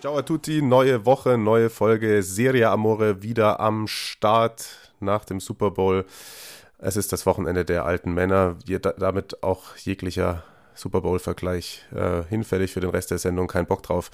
[0.00, 4.66] Ciao a tutti, neue Woche, neue Folge, Serie Amore wieder am Start
[4.98, 6.06] nach dem Super Bowl.
[6.78, 8.56] Es ist das Wochenende der alten Männer,
[8.98, 10.42] damit auch jeglicher
[10.74, 14.10] Super Bowl-Vergleich äh, hinfällig für den Rest der Sendung, kein Bock drauf.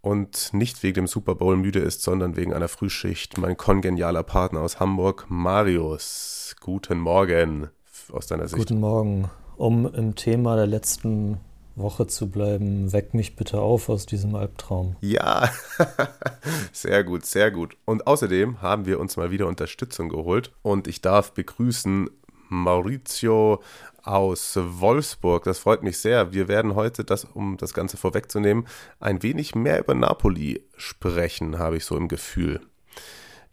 [0.00, 3.36] Und nicht wegen dem Super Bowl müde ist, sondern wegen einer Frühschicht.
[3.36, 6.56] Mein kongenialer Partner aus Hamburg, Marius.
[6.62, 7.68] Guten Morgen
[8.10, 8.56] aus deiner Sicht.
[8.56, 9.30] Guten Morgen.
[9.58, 11.40] Um im Thema der letzten
[11.76, 14.96] Woche zu bleiben, weck mich bitte auf aus diesem Albtraum.
[15.00, 15.50] Ja,
[16.72, 17.76] sehr gut, sehr gut.
[17.84, 22.10] Und außerdem haben wir uns mal wieder Unterstützung geholt und ich darf begrüßen
[22.48, 23.62] Maurizio
[24.02, 25.44] aus Wolfsburg.
[25.44, 26.32] Das freut mich sehr.
[26.32, 28.66] Wir werden heute, das, um das Ganze vorwegzunehmen,
[29.00, 32.60] ein wenig mehr über Napoli sprechen, habe ich so im Gefühl.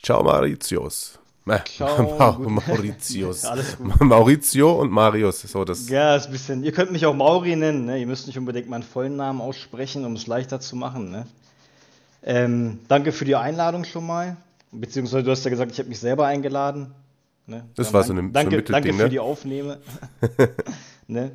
[0.02, 1.20] Ciao Mauritius.
[1.66, 3.44] Ciao, Mauritius.
[4.00, 5.42] Maurizio und Marius.
[5.42, 6.64] So, das ja, ist ein bisschen.
[6.64, 7.86] Ihr könnt mich auch Mauri nennen.
[7.86, 8.00] Ne?
[8.00, 11.12] Ihr müsst nicht unbedingt meinen vollen Namen aussprechen, um es leichter zu machen.
[11.12, 11.28] Ne?
[12.24, 14.38] Ähm, danke für die Einladung schon mal.
[14.72, 16.94] Beziehungsweise du hast ja gesagt, ich habe mich selber eingeladen.
[17.46, 17.66] Ne?
[17.76, 19.10] Das war so eine Danke, so danke für ne?
[19.10, 19.80] die Aufnahme.
[21.08, 21.32] ne?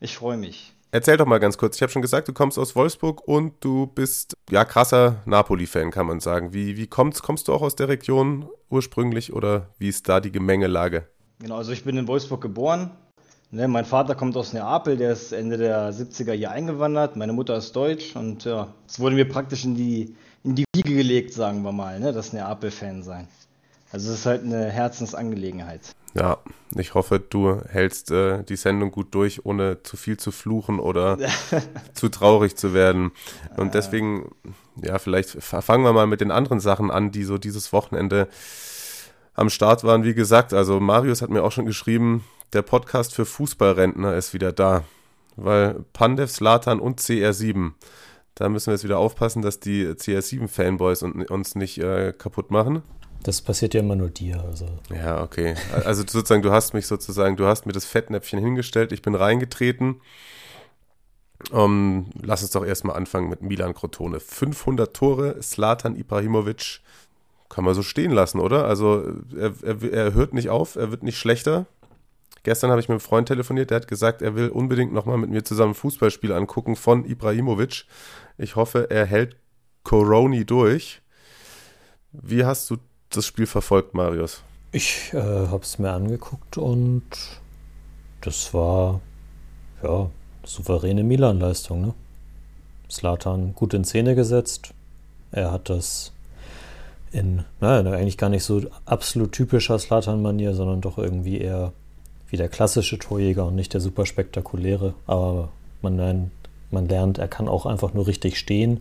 [0.00, 0.72] Ich freue mich.
[0.90, 1.76] Erzähl doch mal ganz kurz.
[1.76, 6.06] Ich habe schon gesagt, du kommst aus Wolfsburg und du bist ja krasser Napoli-Fan, kann
[6.06, 6.54] man sagen.
[6.54, 10.32] Wie, wie kommst, kommst du auch aus der Region ursprünglich oder wie ist da die
[10.32, 11.06] Gemengelage?
[11.40, 12.90] Genau, also ich bin in Wolfsburg geboren.
[13.50, 17.16] Ne, mein Vater kommt aus Neapel, der ist Ende der 70er hier eingewandert.
[17.16, 20.94] Meine Mutter ist deutsch und ja, es wurde mir praktisch in die, in die Wiege
[20.94, 23.28] gelegt, sagen wir mal, ne, das Neapel-Fan sein.
[23.90, 25.94] Also es ist halt eine Herzensangelegenheit.
[26.14, 26.38] Ja,
[26.76, 31.18] ich hoffe, du hältst äh, die Sendung gut durch, ohne zu viel zu fluchen oder
[31.94, 33.12] zu traurig zu werden.
[33.56, 34.30] Und deswegen,
[34.82, 38.28] ja, vielleicht fangen wir mal mit den anderen Sachen an, die so dieses Wochenende
[39.34, 40.04] am Start waren.
[40.04, 44.52] Wie gesagt, also Marius hat mir auch schon geschrieben, der Podcast für Fußballrentner ist wieder
[44.52, 44.84] da.
[45.36, 47.72] Weil Pandev, Slatan und CR7,
[48.34, 52.82] da müssen wir jetzt wieder aufpassen, dass die CR7-Fanboys uns nicht äh, kaputt machen.
[53.22, 54.42] Das passiert ja immer nur dir.
[54.44, 54.66] Also.
[54.94, 55.54] Ja, okay.
[55.84, 60.00] Also sozusagen, du hast mich sozusagen, du hast mir das Fettnäpfchen hingestellt, ich bin reingetreten.
[61.52, 64.18] Um, lass uns doch erstmal anfangen mit Milan Crotone.
[64.18, 66.80] 500 Tore, Slatan Ibrahimovic,
[67.48, 68.66] kann man so stehen lassen, oder?
[68.66, 69.04] Also
[69.36, 71.66] er, er, er hört nicht auf, er wird nicht schlechter.
[72.42, 75.30] Gestern habe ich mit einem Freund telefoniert, der hat gesagt, er will unbedingt nochmal mit
[75.30, 77.84] mir zusammen ein Fußballspiel angucken von Ibrahimovic.
[78.36, 79.36] Ich hoffe, er hält
[79.84, 81.02] Coroni durch.
[82.12, 82.76] Wie hast du
[83.10, 84.42] das Spiel verfolgt, Marius?
[84.72, 87.02] Ich äh, habe es mir angeguckt und
[88.20, 89.00] das war
[89.82, 90.10] ja
[90.44, 91.80] souveräne Milan-Leistung.
[91.80, 91.94] Ne?
[92.90, 94.74] Slatan gut in Szene gesetzt.
[95.30, 96.12] Er hat das
[97.12, 101.72] in, naja, eigentlich gar nicht so absolut typischer Slatan-Manier, sondern doch irgendwie eher
[102.28, 104.94] wie der klassische Torjäger und nicht der super spektakuläre.
[105.06, 105.48] Aber
[105.80, 106.30] man,
[106.70, 108.80] man lernt, er kann auch einfach nur richtig stehen,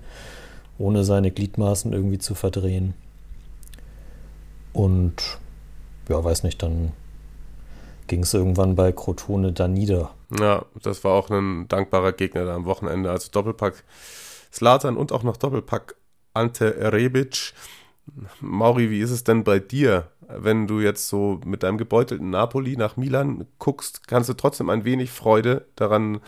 [0.78, 2.94] ohne seine Gliedmaßen irgendwie zu verdrehen.
[4.78, 5.40] Und
[6.08, 6.92] ja, weiß nicht, dann
[8.06, 10.12] ging es irgendwann bei Crotone da nieder.
[10.40, 13.10] Ja, das war auch ein dankbarer Gegner da am Wochenende.
[13.10, 13.84] Also Doppelpack
[14.54, 15.96] Slatan und auch noch Doppelpack
[16.36, 17.54] Ante Rebic.
[18.40, 22.78] Mauri, wie ist es denn bei dir, wenn du jetzt so mit deinem gebeutelten Napoli
[22.78, 24.08] nach Milan guckst?
[24.08, 26.22] Kannst du trotzdem ein wenig Freude daran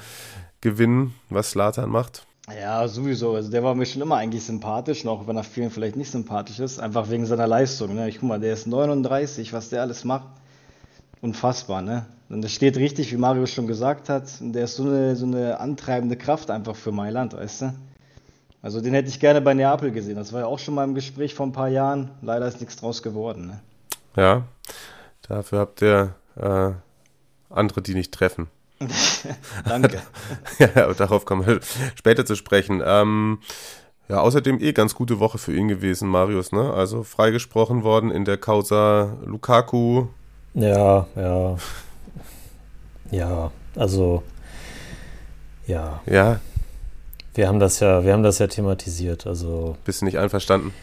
[0.61, 2.25] gewinnen, was Slatan macht?
[2.57, 3.35] Ja, sowieso.
[3.35, 6.59] Also der war mir schon immer eigentlich sympathisch, auch wenn er vielen vielleicht nicht sympathisch
[6.59, 7.95] ist, einfach wegen seiner Leistung.
[7.95, 8.09] Ne?
[8.09, 10.27] Ich guck mal, der ist 39, was der alles macht.
[11.21, 12.05] Unfassbar, ne?
[12.29, 14.23] Und das steht richtig, wie Mario schon gesagt hat.
[14.39, 17.73] Der ist so eine, so eine antreibende Kraft einfach für Mailand, weißt du?
[18.61, 20.15] Also den hätte ich gerne bei Neapel gesehen.
[20.15, 22.11] Das war ja auch schon mal im Gespräch vor ein paar Jahren.
[22.21, 23.47] Leider ist nichts draus geworden.
[23.47, 23.59] Ne?
[24.15, 24.43] Ja,
[25.27, 26.71] dafür habt ihr äh,
[27.49, 28.47] andere, die nicht treffen.
[29.65, 30.01] Danke.
[30.59, 31.59] ja, darauf kommen wir
[31.95, 32.81] später zu sprechen.
[32.85, 33.39] Ähm,
[34.07, 36.73] ja, außerdem eh ganz gute Woche für ihn gewesen, Marius, ne?
[36.73, 40.07] Also freigesprochen worden in der Causa Lukaku.
[40.53, 41.57] Ja, ja.
[43.11, 44.23] Ja, also
[45.67, 46.01] ja.
[46.05, 46.39] Ja.
[47.35, 49.27] Wir haben das ja, wir haben das ja thematisiert.
[49.27, 49.77] Also.
[49.85, 50.73] Bist du nicht einverstanden?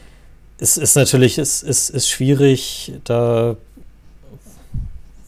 [0.58, 3.56] Es ist natürlich, es ist, ist schwierig, da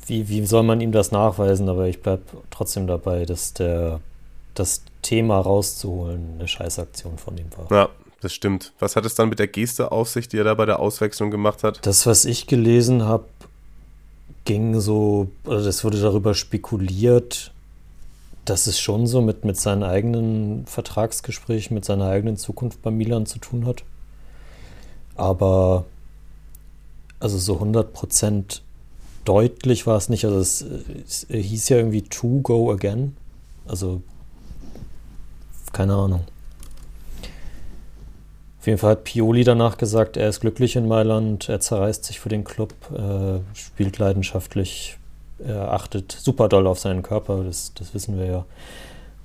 [0.08, 1.68] wie, wie soll man ihm das nachweisen?
[1.68, 4.00] Aber ich bleibe trotzdem dabei, dass der
[4.54, 7.70] das Thema rauszuholen eine Scheißaktion von ihm war.
[7.70, 7.88] Ja,
[8.20, 8.72] das stimmt.
[8.78, 11.30] Was hat es dann mit der Geste auf sich, die er da bei der Auswechslung
[11.30, 11.86] gemacht hat?
[11.86, 13.24] Das, was ich gelesen habe,
[14.44, 17.52] ging so, also es wurde darüber spekuliert,
[18.44, 23.26] dass es schon so mit, mit seinen eigenen Vertragsgesprächen, mit seiner eigenen Zukunft bei Milan
[23.26, 23.84] zu tun hat.
[25.14, 25.84] Aber
[27.20, 28.60] also so 100%
[29.28, 30.24] deutlich war es nicht.
[30.24, 30.64] Also es,
[31.06, 33.16] es hieß ja irgendwie to go again.
[33.66, 34.02] Also
[35.72, 36.24] keine Ahnung.
[38.58, 42.18] Auf jeden Fall hat Pioli danach gesagt, er ist glücklich in Mailand, er zerreißt sich
[42.20, 44.98] für den Club, äh, spielt leidenschaftlich,
[45.38, 48.44] er achtet super doll auf seinen Körper, das, das wissen wir ja.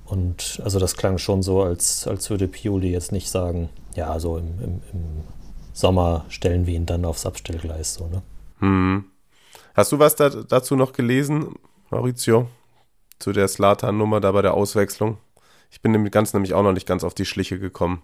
[0.04, 4.38] Und also das klang schon so, als, als würde Pioli jetzt nicht sagen, ja, so
[4.38, 5.04] im, im, im
[5.72, 8.22] Sommer stellen wir ihn dann aufs Abstellgleis, so, ne?
[8.60, 9.04] Hm.
[9.74, 11.56] Hast du was da, dazu noch gelesen,
[11.90, 12.48] Maurizio?
[13.18, 15.18] Zu der Slatan-Nummer da bei der Auswechslung?
[15.68, 18.02] Ich bin dem Ganzen nämlich auch noch nicht ganz auf die Schliche gekommen.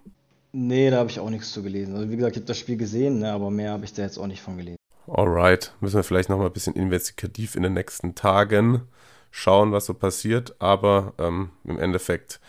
[0.50, 1.94] Nee, da habe ich auch nichts zu gelesen.
[1.94, 4.18] Also wie gesagt, ich habe das Spiel gesehen, ne, aber mehr habe ich da jetzt
[4.18, 4.78] auch nicht von gelesen.
[5.06, 8.82] Alright, müssen wir vielleicht noch mal ein bisschen investigativ in den nächsten Tagen
[9.30, 10.56] schauen, was so passiert.
[10.58, 12.40] Aber ähm, im Endeffekt,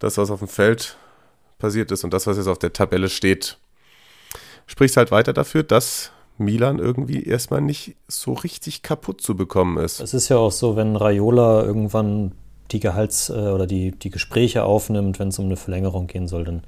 [0.00, 0.96] das, was auf dem Feld
[1.58, 3.58] passiert ist und das, was jetzt auf der Tabelle steht,
[4.66, 10.00] spricht halt weiter dafür, dass Milan irgendwie erstmal nicht so richtig kaputt zu bekommen ist.
[10.00, 12.32] Es ist ja auch so, wenn Raiola irgendwann
[12.72, 16.44] die Gehalts- äh, oder die, die Gespräche aufnimmt, wenn es um eine Verlängerung gehen soll,
[16.44, 16.62] dann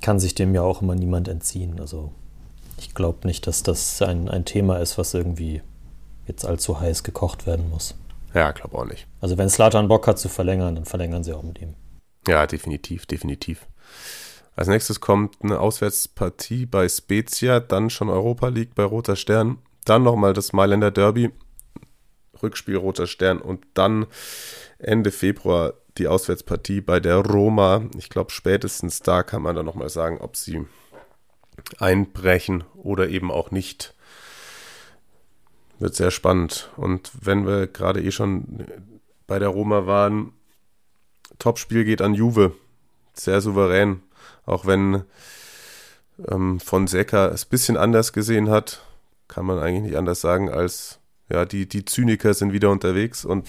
[0.00, 1.80] kann sich dem ja auch immer niemand entziehen.
[1.80, 2.12] Also
[2.78, 5.62] ich glaube nicht, dass das ein, ein Thema ist, was irgendwie
[6.26, 7.94] jetzt allzu heiß gekocht werden muss.
[8.34, 9.06] Ja, glaube auch nicht.
[9.20, 11.74] Also wenn Slatan Bock hat zu verlängern, dann verlängern sie auch mit ihm.
[12.26, 13.66] Ja, definitiv, definitiv.
[14.56, 20.04] Als nächstes kommt eine Auswärtspartie bei Spezia, dann schon Europa League bei Roter Stern, dann
[20.04, 21.30] nochmal das Mailänder Derby,
[22.42, 24.06] Rückspiel Roter Stern und dann
[24.78, 27.84] Ende Februar die Auswärtspartie bei der Roma.
[27.96, 30.66] Ich glaube, spätestens da kann man dann nochmal sagen, ob sie
[31.78, 33.94] einbrechen oder eben auch nicht.
[35.78, 36.70] Wird sehr spannend.
[36.76, 38.64] Und wenn wir gerade eh schon
[39.26, 40.32] bei der Roma waren,
[41.38, 42.52] Topspiel geht an Juve.
[43.12, 44.02] Sehr souverän.
[44.46, 45.04] Auch wenn
[46.28, 48.82] ähm, Fonseca es ein bisschen anders gesehen hat,
[49.28, 50.98] kann man eigentlich nicht anders sagen, als
[51.30, 53.46] ja, die, die Zyniker sind wieder unterwegs und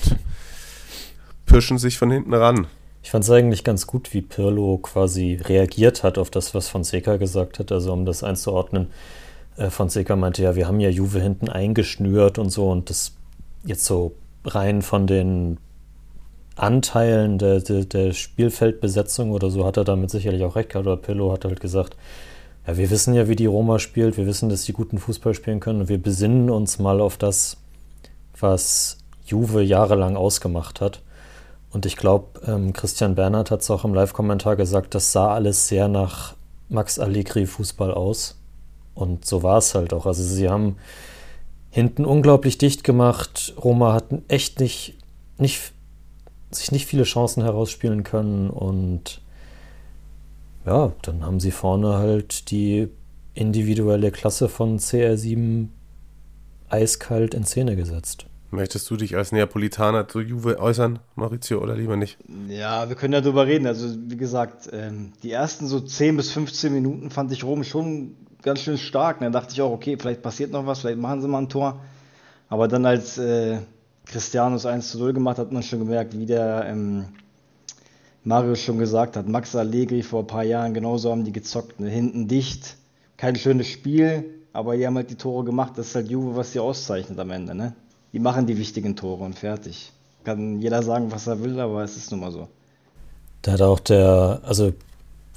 [1.46, 2.68] pirschen sich von hinten ran.
[3.04, 7.18] Ich fand es eigentlich ganz gut, wie Pirlo quasi reagiert hat auf das, was Fonseca
[7.18, 7.72] gesagt hat.
[7.72, 8.88] Also um das einzuordnen,
[9.58, 13.14] äh, Fonseca meinte ja, wir haben ja Juve hinten eingeschnürt und so und das
[13.64, 15.58] jetzt so rein von den
[16.56, 20.76] Anteilen der, der, der, Spielfeldbesetzung oder so hat er damit sicherlich auch recht.
[20.76, 21.98] Oder Pillow hat halt gesagt,
[22.66, 25.60] ja, wir wissen ja, wie die Roma spielt, wir wissen, dass sie guten Fußball spielen
[25.60, 27.58] können und wir besinnen uns mal auf das,
[28.40, 31.02] was Juve jahrelang ausgemacht hat.
[31.72, 35.68] Und ich glaube, ähm, Christian Bernhard hat es auch im Live-Kommentar gesagt, das sah alles
[35.68, 36.36] sehr nach
[36.70, 38.40] Max Allegri Fußball aus.
[38.94, 40.06] Und so war es halt auch.
[40.06, 40.78] Also sie haben
[41.70, 43.54] hinten unglaublich dicht gemacht.
[43.62, 44.98] Roma hatten echt nicht,
[45.38, 45.74] nicht
[46.56, 49.22] sich nicht viele Chancen herausspielen können und
[50.66, 52.90] ja, dann haben sie vorne halt die
[53.34, 55.68] individuelle Klasse von CR7
[56.70, 58.26] eiskalt in Szene gesetzt.
[58.52, 62.18] Möchtest du dich als Neapolitaner zu Juve äußern, Maurizio, oder lieber nicht?
[62.48, 63.68] Ja, wir können ja drüber reden.
[63.68, 68.16] Also, wie gesagt, ähm, die ersten so 10 bis 15 Minuten fand ich Rom schon
[68.42, 69.20] ganz schön stark.
[69.20, 71.82] Da dachte ich auch, okay, vielleicht passiert noch was, vielleicht machen sie mal ein Tor.
[72.48, 73.18] Aber dann, als
[74.06, 77.06] äh, Cristianos 1 zu 0 gemacht, hat man schon gemerkt, wie der ähm,
[78.24, 79.28] Mario schon gesagt hat.
[79.28, 81.80] Max Allegri vor ein paar Jahren, genauso haben die gezockt.
[81.80, 81.90] Ne?
[81.90, 82.78] Hinten dicht,
[83.18, 85.74] kein schönes Spiel, aber die haben halt die Tore gemacht.
[85.76, 87.54] Das ist halt Juve, was sie auszeichnet am Ende.
[87.54, 87.74] Ne?
[88.14, 89.92] Die machen die wichtigen Tore und fertig.
[90.24, 92.48] Kann jeder sagen, was er will, aber es ist nun mal so.
[93.44, 94.74] Da hat auch der, also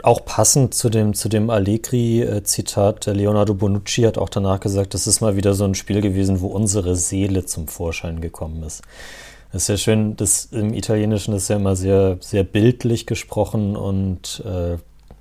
[0.05, 5.07] auch passend zu dem, zu dem Allegri-Zitat, der Leonardo Bonucci hat auch danach gesagt, das
[5.07, 8.83] ist mal wieder so ein Spiel gewesen, wo unsere Seele zum Vorschein gekommen ist.
[9.53, 14.43] Das ist ja schön, das im Italienischen ist ja immer sehr, sehr bildlich gesprochen und
[14.45, 14.77] äh,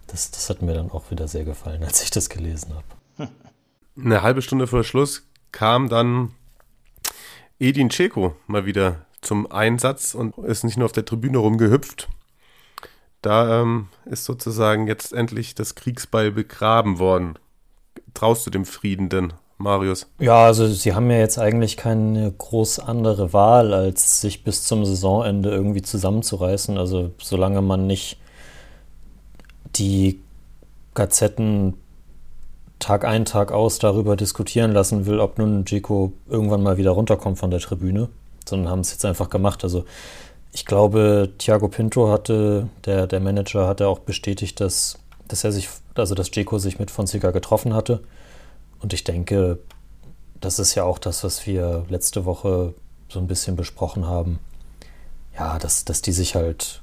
[0.08, 3.32] das, das hat mir dann auch wieder sehr gefallen, als ich das gelesen habe.
[3.98, 6.34] Eine halbe Stunde vor Schluss kam dann
[7.60, 12.08] Edin Dzeko mal wieder zum Einsatz und ist nicht nur auf der Tribüne rumgehüpft,
[13.22, 17.38] da ähm, ist sozusagen jetzt endlich das Kriegsbeil begraben worden.
[18.14, 20.08] Traust du dem Frieden denn, Marius?
[20.20, 24.86] Ja, also sie haben ja jetzt eigentlich keine groß andere Wahl, als sich bis zum
[24.86, 26.78] Saisonende irgendwie zusammenzureißen.
[26.78, 28.20] Also solange man nicht
[29.76, 30.20] die
[30.94, 31.76] Gazetten
[32.80, 37.40] Tag ein, Tag aus darüber diskutieren lassen will, ob nun Jeko irgendwann mal wieder runterkommt
[37.40, 38.10] von der Tribüne,
[38.48, 39.64] sondern haben es jetzt einfach gemacht.
[39.64, 39.86] Also
[40.54, 45.70] ich glaube, Thiago Pinto hatte, der, der Manager hatte auch bestätigt, dass, dass er sich
[46.00, 48.02] also dass Dzeko sich mit Fonseca getroffen hatte.
[48.82, 49.60] Und ich denke,
[50.40, 52.74] das ist ja auch das, was wir letzte Woche
[53.10, 54.40] so ein bisschen besprochen haben.
[55.38, 56.82] Ja, dass, dass die sich halt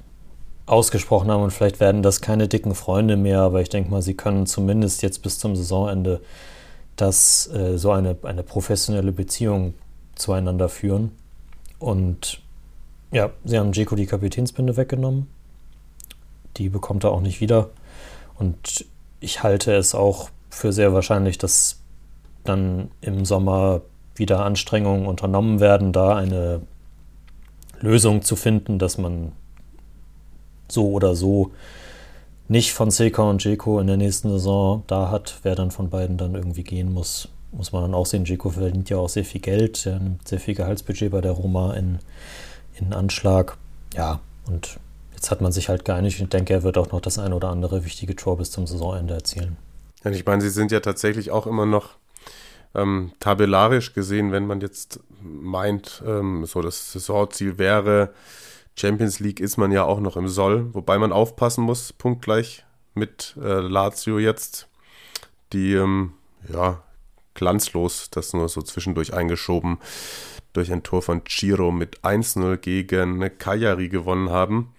[0.66, 4.14] ausgesprochen haben und vielleicht werden das keine dicken Freunde mehr, aber ich denke mal, sie
[4.14, 6.20] können zumindest jetzt bis zum Saisonende
[6.96, 9.74] das äh, so eine, eine professionelle Beziehung
[10.14, 11.10] zueinander führen.
[11.78, 12.40] Und
[13.14, 15.28] ja, sie haben Jeko die Kapitänsbinde weggenommen.
[16.56, 17.70] Die bekommt er auch nicht wieder.
[18.36, 18.84] Und
[19.20, 21.78] ich halte es auch für sehr wahrscheinlich, dass
[22.42, 23.82] dann im Sommer
[24.16, 26.62] wieder Anstrengungen unternommen werden, da eine
[27.80, 29.30] Lösung zu finden, dass man
[30.68, 31.52] so oder so
[32.48, 36.16] nicht von Seka und Jeko in der nächsten Saison da hat, wer dann von beiden
[36.16, 38.24] dann irgendwie gehen muss, muss man dann auch sehen.
[38.24, 41.74] Jeko verdient ja auch sehr viel Geld, er nimmt sehr viel Gehaltsbudget bei der Roma
[41.74, 42.00] in,
[42.78, 43.56] in Anschlag.
[43.94, 44.78] Ja, und
[45.12, 47.48] jetzt hat man sich halt geeinigt ich denke, er wird auch noch das ein oder
[47.48, 49.56] andere wichtige Tor bis zum Saisonende erzielen.
[50.02, 51.96] Ja, ich meine, sie sind ja tatsächlich auch immer noch
[52.74, 58.12] ähm, tabellarisch gesehen, wenn man jetzt meint, ähm, so das Saisonziel wäre,
[58.76, 62.64] Champions League ist man ja auch noch im Soll, wobei man aufpassen muss, punktgleich
[62.94, 64.68] mit äh, Lazio jetzt,
[65.52, 66.14] die ähm,
[66.52, 66.82] ja
[67.34, 69.78] glanzlos, das nur so zwischendurch eingeschoben,
[70.54, 74.72] durch ein Tor von Chiro mit 1-0 gegen Cagliari gewonnen haben.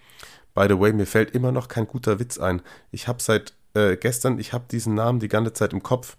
[0.56, 2.62] By the way, mir fällt immer noch kein guter Witz ein.
[2.92, 6.18] Ich habe seit äh, gestern, ich habe diesen Namen die ganze Zeit im Kopf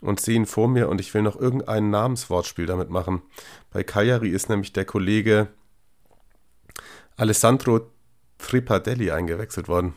[0.00, 3.22] und sehe ihn vor mir und ich will noch irgendein Namenswortspiel damit machen.
[3.70, 5.48] Bei Cagliari ist nämlich der Kollege
[7.16, 7.90] Alessandro
[8.38, 9.94] Tripadelli eingewechselt worden.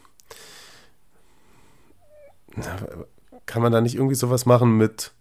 [3.46, 5.12] Kann man da nicht irgendwie sowas machen mit,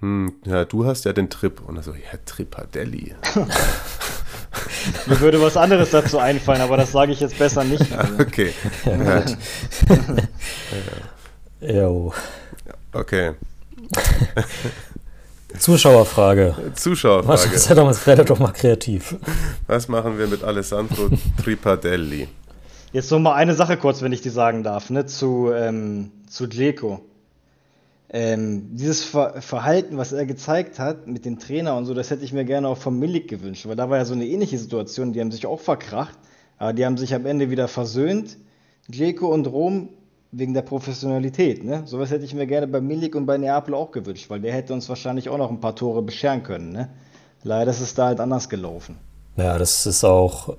[0.00, 1.60] hm, ja, du hast ja den Trip.
[1.66, 3.14] Und er so, ja, Tripadelli.
[5.06, 7.84] Mir würde was anderes dazu einfallen, aber das sage ich jetzt besser nicht.
[8.18, 8.52] okay.
[8.84, 9.22] Ja.
[11.60, 12.12] Jo.
[12.92, 13.32] Okay.
[15.58, 16.54] Zuschauerfrage.
[16.74, 17.52] Zuschauerfrage.
[17.54, 19.16] Was, sei doch mal, werde doch mal kreativ.
[19.66, 21.10] Was machen wir mit Alessandro
[21.42, 22.28] Tripadelli?
[22.92, 26.46] Jetzt noch mal eine Sache kurz, wenn ich die sagen darf, ne, zu, ähm, zu
[26.46, 27.04] Dzeko.
[28.08, 32.24] Ähm, dieses Ver Verhalten, was er gezeigt hat mit dem Trainer und so, das hätte
[32.24, 35.12] ich mir gerne auch von Milik gewünscht, weil da war ja so eine ähnliche Situation,
[35.12, 36.16] die haben sich auch verkracht,
[36.58, 38.36] aber die haben sich am Ende wieder versöhnt.
[38.88, 39.88] Dzeko und Rom
[40.30, 41.64] wegen der Professionalität.
[41.64, 41.82] Ne?
[41.86, 44.72] Sowas hätte ich mir gerne bei Milik und bei Neapel auch gewünscht, weil der hätte
[44.72, 46.72] uns wahrscheinlich auch noch ein paar Tore bescheren können.
[46.72, 46.88] Ne?
[47.42, 48.96] Leider ist es da halt anders gelaufen.
[49.36, 50.56] Ja, das ist auch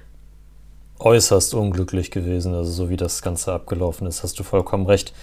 [1.00, 2.54] äußerst unglücklich gewesen.
[2.54, 5.14] Also so wie das Ganze abgelaufen ist, hast du vollkommen recht.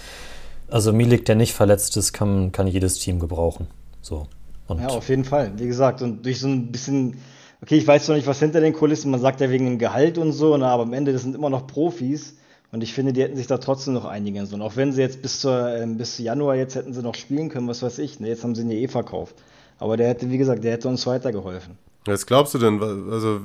[0.68, 3.66] Also Milik, der nicht verletzt ist, kann, kann jedes Team gebrauchen.
[4.00, 4.26] So.
[4.66, 5.52] Und ja, auf jeden Fall.
[5.56, 7.18] Wie gesagt, und durch so ein bisschen,
[7.62, 10.18] okay, ich weiß zwar nicht, was hinter den Kulissen, man sagt ja wegen dem Gehalt
[10.18, 12.37] und so, na, aber am Ende, das sind immer noch Profis
[12.73, 14.62] und ich finde, die hätten sich da trotzdem noch einigen sollen.
[14.62, 17.68] Auch wenn sie jetzt bis, zur, äh, bis Januar jetzt hätten sie noch spielen können,
[17.68, 18.21] was weiß ich.
[18.21, 19.37] Ne, jetzt haben sie ihn ja eh verkauft.
[19.78, 21.76] Aber der hätte, wie gesagt, der hätte uns weitergeholfen.
[22.06, 23.40] Was glaubst du denn, also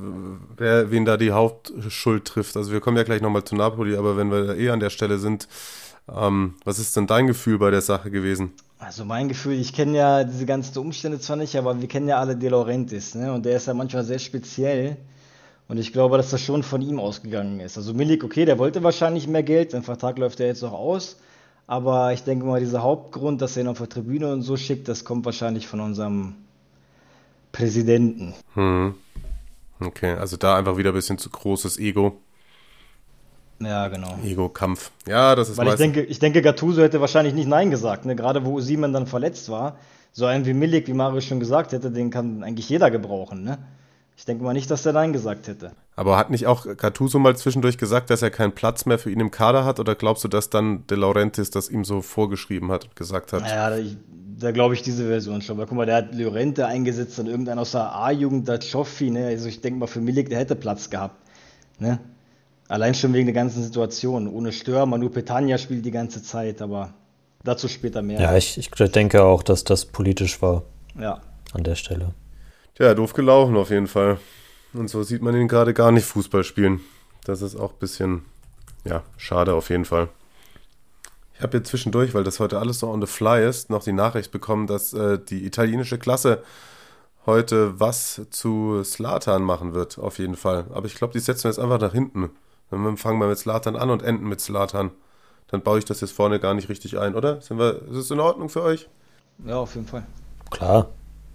[0.58, 2.58] wer, wen da die Hauptschuld trifft?
[2.58, 5.18] Also wir kommen ja gleich nochmal zu Napoli, aber wenn wir eh an der Stelle
[5.18, 5.48] sind,
[6.08, 8.54] ähm, was ist denn dein Gefühl bei der Sache gewesen?
[8.80, 12.20] Also mein Gefühl, ich kenne ja diese ganzen Umstände zwar nicht, aber wir kennen ja
[12.20, 13.34] alle De Laurentiis, ne?
[13.34, 14.98] Und der ist ja manchmal sehr speziell.
[15.68, 17.78] Und ich glaube, dass das schon von ihm ausgegangen ist.
[17.78, 21.18] Also Milik, okay, der wollte wahrscheinlich mehr Geld, sein Vertrag läuft ja jetzt noch aus.
[21.68, 24.88] Aber ich denke mal, dieser Hauptgrund, dass er ihn auf der Tribüne und so schickt,
[24.88, 26.36] das kommt wahrscheinlich von unserem
[27.52, 28.34] Präsidenten.
[28.56, 28.96] Hm.
[29.80, 32.18] Okay, also da einfach wieder ein bisschen zu großes Ego.
[33.62, 34.18] Ja, genau.
[34.24, 34.92] Ego-Kampf.
[35.08, 38.16] Ja, das ist Weil ich denke, ich denke, Gattuso hätte wahrscheinlich nicht Nein gesagt, ne?
[38.16, 39.78] gerade wo Simon dann verletzt war.
[40.12, 43.44] So einen wie Milik, wie Mario schon gesagt hätte, den kann eigentlich jeder gebrauchen.
[43.44, 43.60] Ne?
[44.18, 45.72] Ich denke mal nicht, dass der Nein gesagt hätte.
[45.96, 49.20] Aber hat nicht auch Gattuso mal zwischendurch gesagt, dass er keinen Platz mehr für ihn
[49.20, 49.80] im Kader hat?
[49.80, 53.42] Oder glaubst du, dass dann De Laurentiis das ihm so vorgeschrieben hat und gesagt hat?
[53.48, 53.78] Ja, da,
[54.40, 55.58] da glaube ich diese Version schon.
[55.58, 59.28] Weil guck mal, der hat Llorente eingesetzt und irgendeiner aus der A-Jugend, der Cioffi, ne?
[59.28, 61.16] Also ich denke mal, für Milik, der hätte Platz gehabt.
[61.80, 62.00] Ne?
[62.70, 64.28] Allein schon wegen der ganzen Situation.
[64.28, 66.94] Ohne Stör, Manu Petagna spielt die ganze Zeit, aber
[67.44, 68.22] dazu später mehr.
[68.22, 70.62] Ja, ich, ich denke auch, dass das politisch war.
[70.98, 71.20] Ja.
[71.52, 72.14] An der Stelle.
[72.78, 74.20] Ja, doof gelaufen auf jeden Fall.
[74.74, 76.82] Und so sieht man ihn gerade gar nicht Fußball spielen.
[77.26, 78.22] Das ist auch ein bisschen,
[78.86, 80.10] ja, schade auf jeden Fall.
[81.34, 83.94] Ich habe jetzt zwischendurch, weil das heute alles so on the fly ist, noch die
[83.94, 86.44] Nachricht bekommen, dass äh, die italienische Klasse
[87.26, 90.66] heute was zu Slatan machen wird, auf jeden Fall.
[90.70, 92.30] Aber ich glaube, die setzen wir jetzt einfach nach hinten.
[92.70, 94.92] Dann fangen wir mit Slatan an und enden mit Slatan.
[95.48, 97.42] Dann baue ich das jetzt vorne gar nicht richtig ein, oder?
[97.42, 98.88] Sind wir, ist es in Ordnung für euch?
[99.46, 100.06] Ja, auf jeden Fall.
[100.52, 100.90] Klar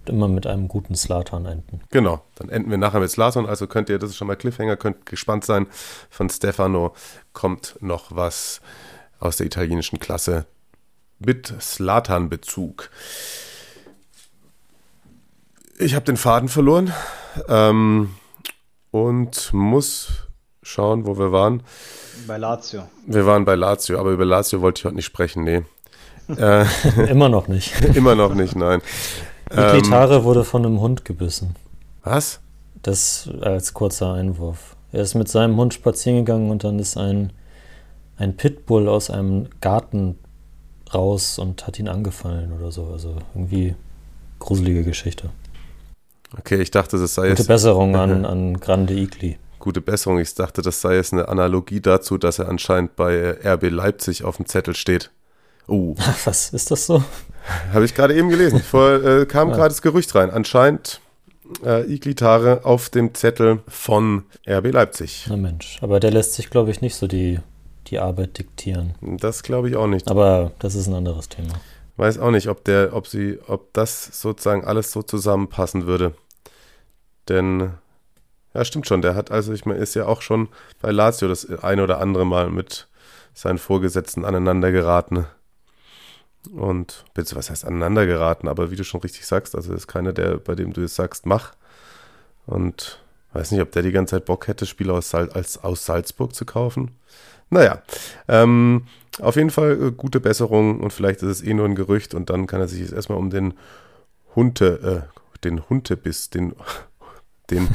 [0.09, 1.81] immer mit einem guten Slatan enden.
[1.89, 3.45] Genau, dann enden wir nachher mit Slatan.
[3.45, 5.67] Also könnt ihr, das ist schon mal Cliffhanger, könnt gespannt sein.
[6.09, 6.93] Von Stefano
[7.33, 8.61] kommt noch was.
[9.19, 10.45] aus der italienischen Klasse
[11.19, 12.89] mit Slatan-Bezug.
[15.77, 16.93] Ich habe den Faden verloren
[17.47, 18.15] ähm,
[18.91, 20.24] und muss
[20.65, 21.63] schauen, wo wir waren.
[22.27, 22.83] Bei Lazio.
[23.05, 25.63] Wir waren bei Lazio, aber über Lazio wollte ich heute nicht sprechen, nee.
[26.35, 26.65] Äh,
[27.09, 27.73] Immer noch nicht.
[27.95, 28.81] immer noch nicht, nein.
[29.51, 31.55] Ähm, Iglitare wurde von einem Hund gebissen.
[32.03, 32.39] was?
[32.81, 34.75] Das als kurzer Einwurf.
[34.91, 37.33] Er ist mit seinem Hund spazieren gegangen und dann ist ein,
[38.17, 40.17] ein Pitbull aus einem Garten
[40.93, 42.85] raus und hat ihn angefallen oder so.
[42.91, 43.75] Also irgendwie
[44.39, 45.29] gruselige Geschichte.
[46.37, 49.37] Okay, ich dachte, das sei Gute jetzt Besserung an, an Grande Igli.
[49.65, 50.19] Gute Besserung.
[50.19, 54.37] Ich dachte, das sei jetzt eine Analogie dazu, dass er anscheinend bei RB Leipzig auf
[54.37, 55.11] dem Zettel steht.
[55.67, 55.95] Oh,
[56.25, 57.03] Was ist das so?
[57.73, 58.59] habe ich gerade eben gelesen.
[58.61, 59.55] Vor, äh, kam Ja.
[59.55, 60.31] gerade das Gerücht rein.
[60.31, 61.01] Anscheinend
[61.63, 65.25] äh, Iglitare auf dem Zettel von RB Leipzig.
[65.29, 67.39] Na Mensch, aber der lässt sich, glaube ich, nicht so die,
[67.87, 68.93] die Arbeit diktieren.
[69.01, 70.09] Das glaube ich auch nicht.
[70.09, 71.53] Aber das ist ein anderes Thema.
[71.97, 76.13] Weiß auch nicht, ob der, ob sie, ob das sozusagen alles so zusammenpassen würde.
[77.29, 77.71] Denn,
[78.55, 80.47] ja, stimmt schon, der hat also, ich meine, ist ja auch schon
[80.81, 82.87] bei Lazio das eine oder andere Mal mit
[83.33, 85.25] seinen Vorgesetzten aneinander geraten.
[86.53, 88.47] Und, bitte, was heißt aneinander geraten?
[88.47, 91.25] Aber wie du schon richtig sagst, also ist keiner, der, bei dem du es sagst,
[91.25, 91.53] mach.
[92.45, 95.85] Und weiß nicht, ob der die ganze Zeit Bock hätte, Spieler aus, Sal als, aus
[95.85, 96.91] Salzburg zu kaufen.
[97.49, 97.81] Naja,
[98.29, 98.85] ähm,
[99.19, 102.29] auf jeden Fall äh, gute Besserung und vielleicht ist es eh nur ein Gerücht und
[102.29, 103.53] dann kann er sich jetzt erstmal um den
[104.35, 106.53] Hunde, äh, den Hundebiss, den,
[107.49, 107.67] den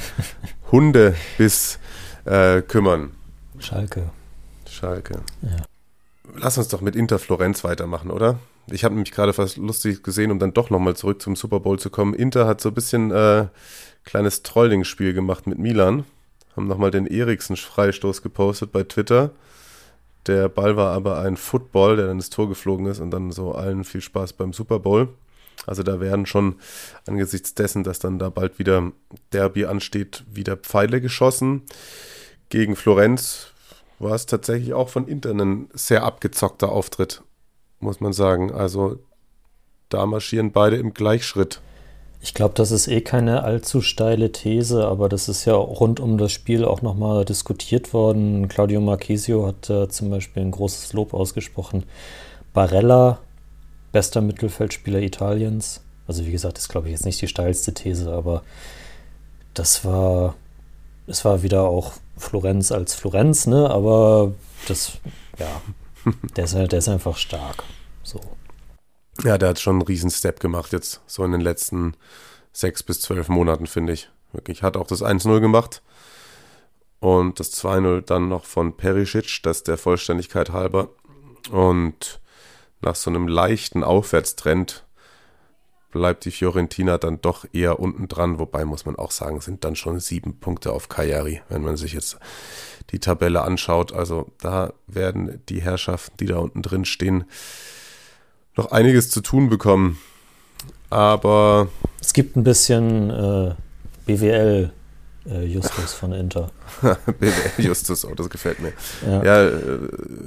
[0.73, 1.79] Hundebiss
[2.25, 3.13] äh, kümmern.
[3.59, 4.11] Schalke.
[4.69, 5.21] Schalke.
[5.43, 5.57] Ja.
[6.37, 8.39] Lass uns doch mit Inter Florenz weitermachen, oder?
[8.71, 11.79] Ich habe nämlich gerade fast lustig gesehen, um dann doch nochmal zurück zum Super Bowl
[11.79, 12.15] zu kommen.
[12.15, 13.49] Inter hat so ein bisschen äh,
[14.05, 16.05] kleines Trolling-Spiel gemacht mit Milan.
[16.57, 19.31] Haben nochmal den Eriksen-Freistoß gepostet bei Twitter.
[20.27, 23.53] Der Ball war aber ein Football, der dann ins Tor geflogen ist und dann so
[23.53, 25.09] allen viel Spaß beim Super Bowl.
[25.67, 26.57] Also da werden schon
[27.07, 28.93] angesichts dessen, dass dann da bald wieder
[29.33, 31.63] Derby ansteht, wieder Pfeile geschossen.
[32.49, 33.49] Gegen Florenz
[33.99, 37.23] war es tatsächlich auch von Inter ein sehr abgezockter Auftritt,
[37.79, 38.51] muss man sagen.
[38.51, 38.99] Also
[39.91, 41.61] da marschieren beide im Gleichschritt.
[42.23, 46.19] Ich glaube, das ist eh keine allzu steile These, aber das ist ja rund um
[46.19, 48.49] das Spiel auch nochmal diskutiert worden.
[48.49, 51.85] Claudio Marchesio hat äh, zum Beispiel ein großes Lob ausgesprochen.
[52.53, 53.21] Barella,
[53.93, 55.83] bester Mittelfeldspieler Italiens.
[56.07, 58.43] Also wie gesagt, das glaube ich jetzt nicht die steilste These, aber
[59.55, 60.35] das war,
[61.07, 63.71] es war wieder auch Florenz als Florenz, ne?
[63.71, 64.33] Aber
[64.69, 64.93] das,
[65.39, 65.61] ja,
[66.37, 67.65] der ist, der ist einfach stark.
[68.03, 68.21] So.
[69.25, 71.95] Ja, der hat schon einen riesen Step gemacht jetzt, so in den letzten
[72.53, 74.09] sechs bis zwölf Monaten, finde ich.
[74.33, 75.83] Wirklich, hat auch das 1-0 gemacht
[77.01, 80.91] und das 2-0 dann noch von Perisic, das der Vollständigkeit halber.
[81.51, 82.21] Und
[82.81, 84.85] nach so einem leichten Aufwärtstrend
[85.91, 89.77] bleibt die Fiorentina dann doch eher unten dran, wobei muss man auch sagen, sind dann
[89.77, 92.19] schon sieben Punkte auf Cagliari, wenn man sich jetzt
[92.91, 93.93] die Tabelle anschaut.
[93.93, 97.25] Also da werden die Herrschaften, die da unten drin stehen,
[98.57, 99.99] noch einiges zu tun bekommen.
[100.91, 101.69] Aber
[102.01, 103.55] Es gibt ein bisschen äh,
[104.07, 104.73] BWL
[105.29, 106.51] äh, Justus von Inter.
[106.81, 108.73] BWL Justus, oh, das gefällt mir.
[109.07, 109.25] Ja.
[109.25, 109.79] Ja, äh,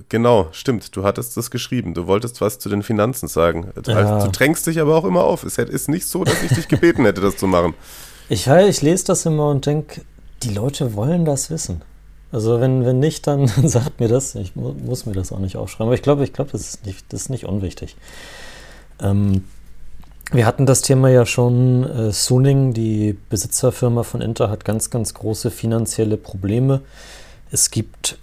[0.10, 0.96] genau, stimmt.
[0.96, 1.94] Du hattest das geschrieben.
[1.94, 3.72] Du wolltest was zu den Finanzen sagen.
[3.76, 4.24] Also, Ja.
[4.24, 5.44] Du drängst dich aber auch immer auf.
[5.44, 7.74] Es ist nicht so, dass ich dich gebeten hätte, das zu machen.
[8.30, 10.02] Ich, ich lese das immer und denke,
[10.44, 11.82] die Leute wollen das wissen.
[12.32, 14.36] Also wenn, wenn nicht, dann sagt mir das.
[14.36, 15.88] Ich mu muss mir das auch nicht aufschreiben.
[15.88, 17.96] Aber ich glaube, ich glaube, das ist nicht, das ist nicht unwichtig.
[19.02, 19.44] Ähm,
[20.34, 21.84] wir hatten das Thema ja schon.
[21.84, 26.82] Äh, Suning, die Besitzerfirma von Inter, hat ganz, ganz große finanzielle Probleme.
[27.52, 28.18] Es gibt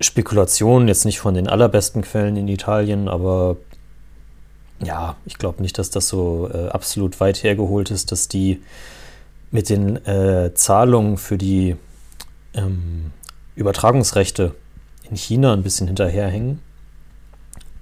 [0.00, 3.56] Spekulationen, jetzt nicht von den allerbesten Quellen in Italien, aber
[4.82, 8.62] ja, ich glaube nicht, dass das so äh, absolut weit hergeholt ist, dass die
[9.50, 11.76] mit den äh, Zahlungen für die
[12.54, 13.12] ähm,
[13.54, 14.54] Übertragungsrechte
[15.08, 16.60] in China ein bisschen hinterherhängen.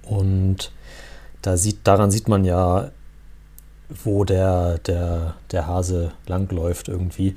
[0.03, 0.71] Und
[1.41, 2.91] da sieht, daran sieht man ja,
[4.03, 7.35] wo der, der, der Hase langläuft irgendwie.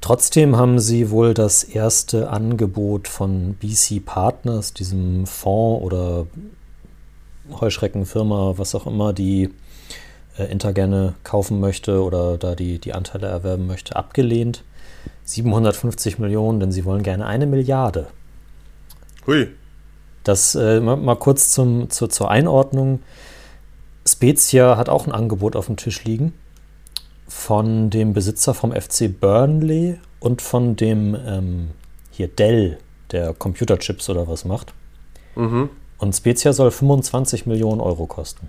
[0.00, 6.26] Trotzdem haben sie wohl das erste Angebot von BC Partners, diesem Fonds oder
[7.50, 9.50] Heuschreckenfirma, was auch immer, die
[10.38, 14.62] äh, Inter gerne kaufen möchte oder da die, die Anteile erwerben möchte, abgelehnt.
[15.24, 18.06] 750 Millionen, denn sie wollen gerne eine Milliarde.
[19.26, 19.48] Hui.
[20.24, 23.00] Das äh, mal, mal kurz zum, zur, zur Einordnung.
[24.08, 26.34] Spezia hat auch ein Angebot auf dem Tisch liegen
[27.28, 31.70] von dem Besitzer vom FC Burnley und von dem ähm,
[32.10, 32.78] hier Dell,
[33.12, 34.72] der Computerchips oder was macht.
[35.36, 35.68] Mhm.
[35.98, 38.48] Und Spezia soll 25 Millionen Euro kosten.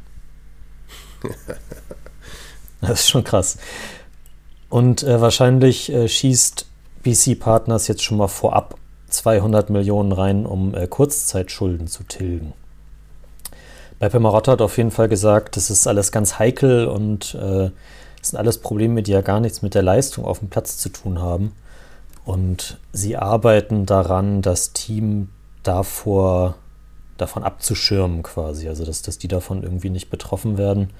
[2.81, 3.57] das ist schon krass.
[4.69, 6.65] Und äh, wahrscheinlich äh, schießt
[7.03, 8.77] BC Partners jetzt schon mal vorab
[9.09, 12.53] 200 Millionen rein, um äh, Kurzzeitschulden zu tilgen.
[13.99, 17.69] Beppe Marotta hat auf jeden Fall gesagt, das ist alles ganz heikel und äh,
[18.21, 21.19] sind alles Probleme, die ja gar nichts mit der Leistung auf dem Platz zu tun
[21.19, 21.53] haben.
[22.25, 25.29] Und sie arbeiten daran, das Team
[25.63, 26.55] davor,
[27.17, 30.91] davon abzuschirmen quasi, also dass, dass die davon irgendwie nicht betroffen werden.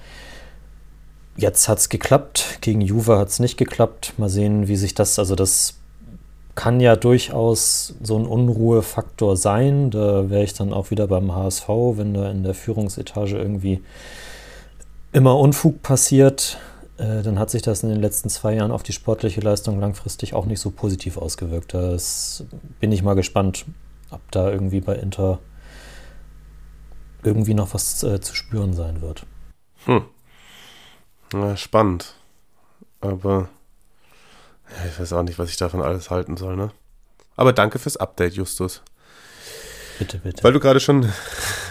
[1.36, 4.14] Jetzt hat es geklappt, gegen Juve hat es nicht geklappt.
[4.18, 5.79] Mal sehen, wie sich das, also das
[6.54, 9.90] kann ja durchaus so ein Unruhefaktor sein.
[9.90, 13.82] Da wäre ich dann auch wieder beim HSV, wenn da in der Führungsetage irgendwie
[15.12, 16.58] immer Unfug passiert,
[16.98, 20.34] äh, dann hat sich das in den letzten zwei Jahren auf die sportliche Leistung langfristig
[20.34, 21.74] auch nicht so positiv ausgewirkt.
[21.74, 22.44] Das
[22.78, 23.64] bin ich mal gespannt,
[24.10, 25.38] ob da irgendwie bei Inter
[27.22, 29.26] irgendwie noch was äh, zu spüren sein wird.
[29.84, 30.04] Hm.
[31.32, 32.14] Na, spannend.
[33.00, 33.48] Aber
[34.76, 36.70] ja, ich weiß auch nicht, was ich davon alles halten soll, ne?
[37.36, 38.82] Aber danke fürs Update, Justus.
[39.98, 40.42] Bitte, bitte.
[40.42, 41.12] Weil du gerade schon,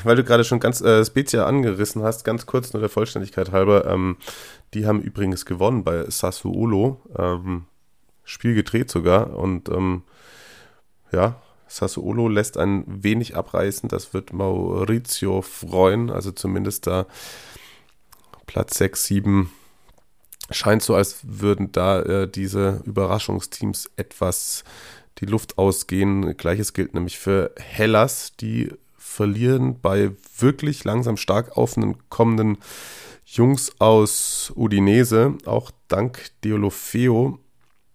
[0.04, 3.86] weil du gerade schon ganz äh, Spezia angerissen hast, ganz kurz nur der Vollständigkeit halber,
[3.86, 4.18] ähm,
[4.74, 7.66] die haben übrigens gewonnen bei Sassuolo, ähm,
[8.24, 10.04] Spiel gedreht sogar und ähm,
[11.12, 17.08] ja, Sassuolo lässt ein wenig abreißen, das wird Maurizio freuen, also zumindest da
[18.46, 19.52] Platz 6, 7
[20.52, 24.64] scheint so, als würden da äh, diese Überraschungsteams etwas
[25.20, 26.36] die Luft ausgehen.
[26.38, 32.58] Gleiches gilt nämlich für Hellas, die verlieren bei wirklich langsam stark aufkommenden
[33.26, 37.40] Jungs aus Udinese, auch dank Deolofeo,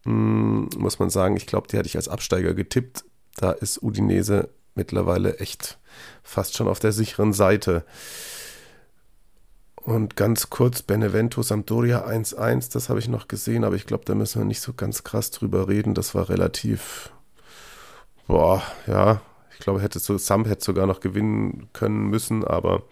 [0.04, 3.04] hm, muss man sagen, ich glaube, die hatte ich als Absteiger getippt.
[3.36, 5.78] Da ist Udinese mittlerweile echt
[6.22, 7.84] fast schon auf der sicheren Seite.
[9.84, 14.14] Und ganz kurz, Benevento Sampdoria 1-1, das habe ich noch gesehen, aber ich glaube, da
[14.14, 15.92] müssen wir nicht so ganz krass drüber reden.
[15.92, 17.12] Das war relativ,
[18.26, 19.20] boah, ja,
[19.52, 22.82] ich glaube, hätte so, Samp hätte sogar noch gewinnen können müssen, aber.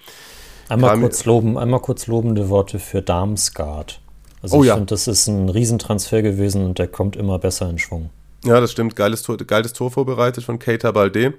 [0.69, 4.01] Einmal kurz, loben, einmal kurz lobende Worte für Darmsgard.
[4.43, 4.75] Also Oh ich ja.
[4.75, 8.11] finde, das ist ein Riesentransfer gewesen und der kommt immer besser in Schwung.
[8.45, 8.97] Ja, das stimmt.
[8.97, 11.35] Geiles Tor, geiles Tor vorbereitet von Keita Balde.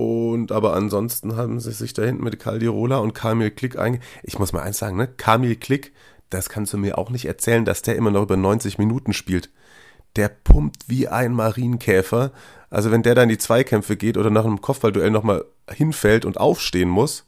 [0.00, 4.00] Und aber ansonsten haben sie sich da hinten mit Caldirola und Kamil Klick einge...
[4.22, 5.06] Ich muss mal eins sagen, ne?
[5.06, 5.92] Kamil Klick,
[6.30, 9.50] das kannst du mir auch nicht erzählen, dass der immer noch über 90 Minuten spielt.
[10.16, 12.32] Der pumpt wie ein Marienkäfer.
[12.70, 16.38] Also wenn der da in die Zweikämpfe geht oder nach einem Kopfballduell nochmal hinfällt und
[16.38, 17.26] aufstehen muss,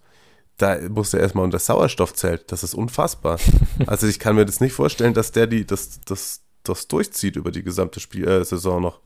[0.57, 2.51] da muss er erstmal unter das Sauerstoffzelt.
[2.53, 3.39] Das ist unfassbar.
[3.87, 7.51] also ich kann mir das nicht vorstellen, dass der die, das, das, das durchzieht über
[7.51, 9.01] die gesamte Spiel äh, Saison noch.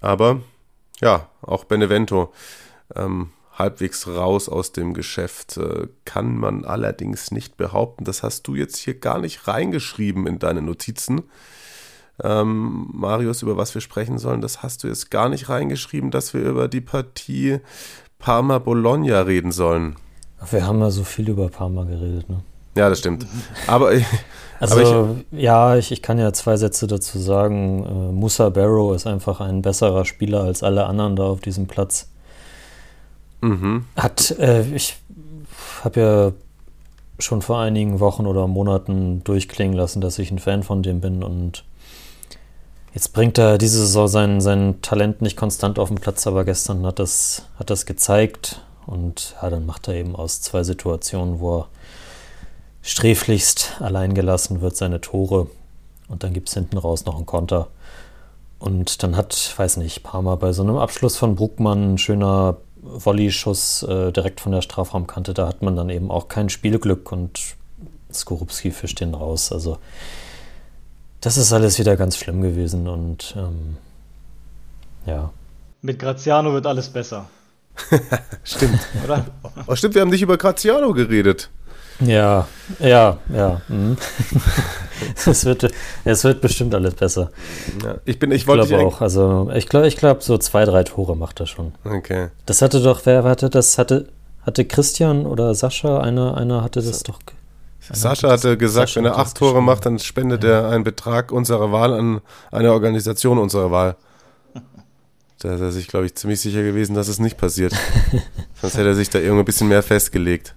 [0.00, 0.40] Aber
[1.00, 2.32] ja, auch Benevento
[2.94, 8.04] ähm, halbwegs raus aus dem Geschäft äh, kann man allerdings nicht behaupten.
[8.04, 11.22] Das hast du jetzt hier gar nicht reingeschrieben in deine Notizen.
[12.22, 16.34] Ähm, Marius, über was wir sprechen sollen, das hast du jetzt gar nicht reingeschrieben, dass
[16.34, 17.60] wir über die Partie
[18.18, 19.96] Parma-Bologna reden sollen.
[20.50, 22.42] Wir haben ja so viel über Parma geredet, ne?
[22.76, 23.26] Ja, das stimmt.
[23.66, 24.04] Aber, ich-
[24.60, 27.84] Also aber ja, ich, ich kann ja zwei Sätze dazu sagen.
[27.84, 32.08] Äh, Musa Barrow ist einfach ein besserer Spieler als alle anderen da auf diesem Platz.
[33.42, 33.84] ich, mhm.
[33.96, 34.96] Hat, äh, ich
[35.82, 36.32] habe ja
[37.18, 41.22] schon vor einigen Wochen oder Monaten durchklingen lassen, dass ich ein Fan von dem bin
[41.22, 41.64] und
[42.92, 46.84] jetzt bringt er diese Saison sein, sein Talent nicht konstant auf den Platz, aber gestern
[46.86, 51.58] hat das, hat das gezeigt und ja, dann macht er eben aus zwei Situationen, wo
[51.60, 51.68] er
[52.84, 55.48] sträflichst allein gelassen wird, seine Tore
[56.08, 57.68] und dann gibt es hinten raus noch einen Konter.
[58.58, 63.82] Und dann hat, weiß nicht, Parma bei so einem Abschluss von Bruckmann, ein schöner Volley-Schuss
[63.84, 67.40] äh, direkt von der Strafraumkante, da hat man dann eben auch kein Spielglück und
[68.12, 69.50] Skorupski fischt den raus.
[69.50, 69.78] Also
[71.22, 73.78] das ist alles wieder ganz schlimm gewesen und ähm,
[75.06, 75.30] ja.
[75.80, 77.28] Mit Graziano wird alles besser,
[78.44, 78.78] Stimmt.
[79.04, 79.24] oder?
[79.66, 81.50] Oh, stimmt, wir haben nicht über Graziano geredet.
[82.00, 82.48] Ja,
[82.80, 83.60] ja, ja.
[83.68, 83.96] mhm.
[85.26, 85.70] es, wird,
[86.04, 87.30] es wird bestimmt alles besser.
[87.84, 89.00] Ja, ich bin, ich Ich wollte glaube auch.
[89.00, 91.72] Also ich glaube, ich glaub, so zwei, drei Tore macht er schon.
[91.84, 92.28] Okay.
[92.46, 93.78] Das hatte doch, wer hatte das?
[93.78, 94.08] Hatte,
[94.42, 96.00] hatte Christian oder Sascha?
[96.00, 97.18] Einer, einer hatte das doch.
[97.20, 97.34] ge-
[97.88, 100.68] einer Sascha das- hatte gesagt, Sascha wenn er das acht Tore macht, dann spendet er
[100.70, 103.96] einen Betrag unserer Wahl an eine Organisation unserer Wahl.
[105.40, 107.74] Da ist er sich, glaube ich, ziemlich sicher gewesen, dass es nicht passiert.
[108.62, 110.54] Sonst hätte er sich da irgendwie ein bisschen mehr festgelegt.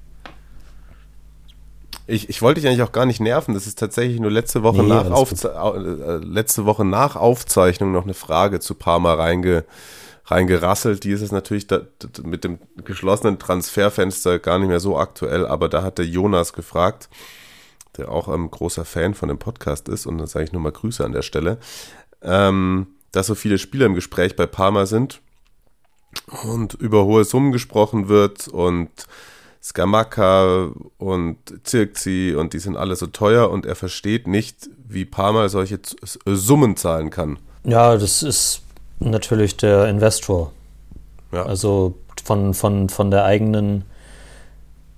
[2.08, 3.54] Ich, ich wollte dich eigentlich auch gar nicht nerven.
[3.54, 8.06] Das ist tatsächlich nur letzte Woche, Nee, nach, Aufze äh, letzte Woche nach Aufzeichnung noch
[8.06, 9.66] eine Frage zu Parma reinge
[10.26, 11.04] reingerasselt.
[11.04, 11.82] Die ist es natürlich da,
[12.24, 17.10] mit dem geschlossenen Transferfenster gar nicht mehr so aktuell, aber da hat der Jonas gefragt,
[17.98, 20.72] der auch ein großer Fan von dem Podcast ist, und dann sage ich nur mal
[20.72, 21.60] Grüße an der Stelle,
[22.22, 25.22] ähm, dass so viele Spieler im Gespräch bei Parma sind
[26.44, 28.90] und über hohe Summen gesprochen wird und
[29.68, 35.50] Skamaka und Zirkzi und die sind alle so teuer und er versteht nicht, wie Parma
[35.50, 35.80] solche
[36.26, 37.38] Summen zahlen kann.
[37.66, 38.62] Ja, das ist
[39.00, 40.54] natürlich der Investor.
[41.34, 41.46] Ja.
[41.46, 43.84] Also von, von, von der eigenen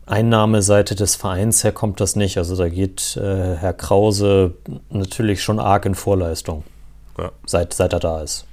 [0.05, 2.38] Einnahmeseite des Vereins her kommt das nicht.
[2.38, 4.53] Also da geht äh, Herr Krause
[4.91, 6.63] natürlich schon arg in Vorleistung,
[7.17, 7.32] ja.
[7.47, 8.45] seit, seit er da ist.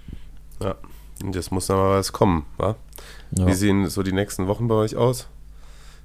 [0.62, 0.76] Ja,
[1.22, 2.74] und jetzt muss noch mal was kommen, wa?
[3.32, 3.46] Ja.
[3.46, 5.28] Wie sehen so die nächsten Wochen bei euch aus?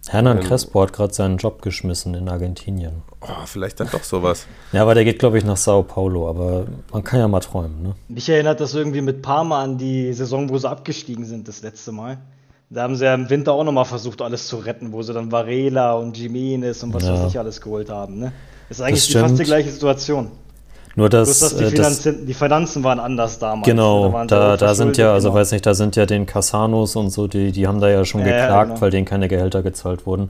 [0.07, 3.03] Hernan ähm, Crespo hat gerade seinen Job geschmissen in Argentinien.
[3.21, 4.47] Oh, vielleicht dann doch sowas.
[4.71, 6.27] ja, aber der geht, glaube ich, nach Sao Paulo.
[6.27, 7.83] Aber man kann ja mal träumen.
[7.83, 7.95] Ne?
[8.07, 11.91] Mich erinnert das irgendwie mit Parma an die Saison, wo sie abgestiegen sind, das letzte
[11.91, 12.17] Mal.
[12.69, 15.31] Da haben sie ja im Winter auch nochmal versucht, alles zu retten, wo sie dann
[15.31, 17.13] Varela und Jimenez und was ja.
[17.13, 18.17] weiß ich alles geholt haben.
[18.17, 18.31] Ne?
[18.69, 20.31] Das ist eigentlich fast die gleiche Situation.
[20.95, 23.65] Nur dass, dass die, äh, Finanzen, die, Finanzen waren anders damals.
[23.65, 25.39] Genau, da, da, da sind ja, also genau.
[25.39, 28.21] weiß nicht, da sind ja den Casanos und so, die, die haben da ja schon
[28.21, 28.81] ja, geklagt, genau.
[28.81, 30.29] weil denen keine Gehälter gezahlt wurden.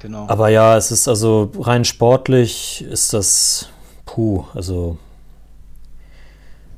[0.00, 0.24] Genau.
[0.28, 3.68] Aber ja, es ist also rein sportlich ist das
[4.06, 4.96] puh, also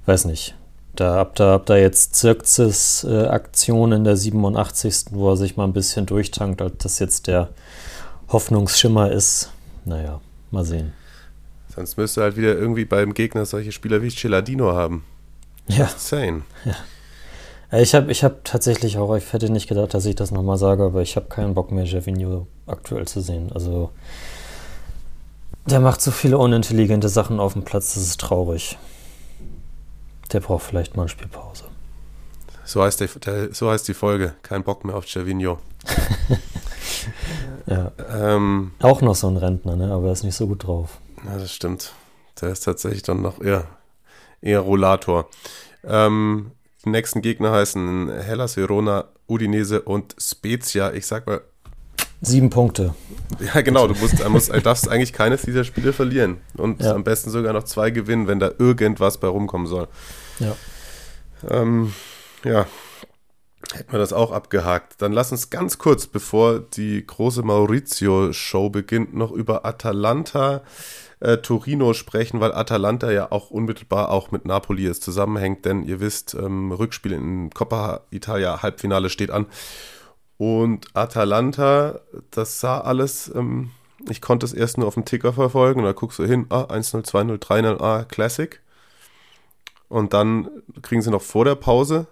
[0.07, 0.55] weiß nicht.
[0.97, 5.07] Da habt ihr, habt ihr jetzt Zirkzis äh, Aktion in der 87.
[5.11, 7.49] wo er sich mal ein bisschen durchtankt, ob das jetzt der
[8.29, 9.51] Hoffnungsschimmer ist.
[9.85, 10.93] Naja, mal sehen.
[11.75, 15.05] Sonst müsste halt wieder irgendwie beim Gegner solche Spieler wie Celadino haben.
[15.67, 15.85] Ja.
[15.87, 16.43] Insane.
[16.65, 16.77] Ja.
[17.81, 20.85] Ich habe ich hab tatsächlich auch, ich hätte nicht gedacht, dass ich das nochmal sage,
[20.85, 23.51] aber ich habe keinen Bock mehr, Gervinho aktuell zu sehen.
[23.53, 23.91] Also,
[25.67, 28.79] der macht so viele unintelligente Sachen auf dem Platz, das ist traurig.
[30.33, 31.65] Der braucht vielleicht mal eine Spielpause.
[32.65, 34.35] So heißt, der, der, so heißt die Folge.
[34.43, 35.59] Kein Bock mehr auf Gervinho.
[37.67, 37.91] ja.
[38.11, 39.93] Ähm, auch noch so ein Rentner, ne?
[39.93, 41.01] aber er ist nicht so gut drauf.
[41.25, 41.93] Ja, das stimmt.
[42.41, 43.67] Der ist tatsächlich dann noch eher,
[44.41, 45.29] eher Rollator.
[45.85, 46.53] Ähm,
[46.85, 50.93] die nächsten Gegner heißen Hellas Verona, Udinese und Spezia.
[50.93, 51.41] Ich sag mal.
[52.21, 52.95] Sieben Punkte.
[53.55, 53.89] Ja, genau.
[53.89, 56.39] Du musst, musst, darfst eigentlich keines dieser Spiele verlieren.
[56.57, 56.95] Und ja.
[56.95, 59.89] am besten sogar noch zwei gewinnen, wenn da irgendwas bei rumkommen soll.
[60.39, 60.55] Ja.
[61.51, 61.93] Ähm,
[62.45, 62.67] ja.
[63.73, 65.01] Hätten wir das auch abgehakt.
[65.03, 70.63] Dann lass uns ganz kurz, bevor die große Maurizio-Show beginnt, noch über Atalanta
[71.25, 75.99] äh, Torino sprechen, weil Atalanta ja auch unmittelbar auch mit Napoli es zusammenhängt, denn ihr
[76.01, 79.47] wisst, ähm, Rückspiel in Coppa Italia Halbfinale steht an.
[80.37, 83.71] Und Atalanta, das sah alles, ähm,
[84.11, 86.65] ich konnte es erst nur auf dem Ticker verfolgen und da guckst du hin, ah,
[86.65, 88.61] 1-0, 2-0, 3-0, ah, Classic.
[89.89, 90.51] Und dann
[90.83, 92.07] kriegen sie noch vor der Pause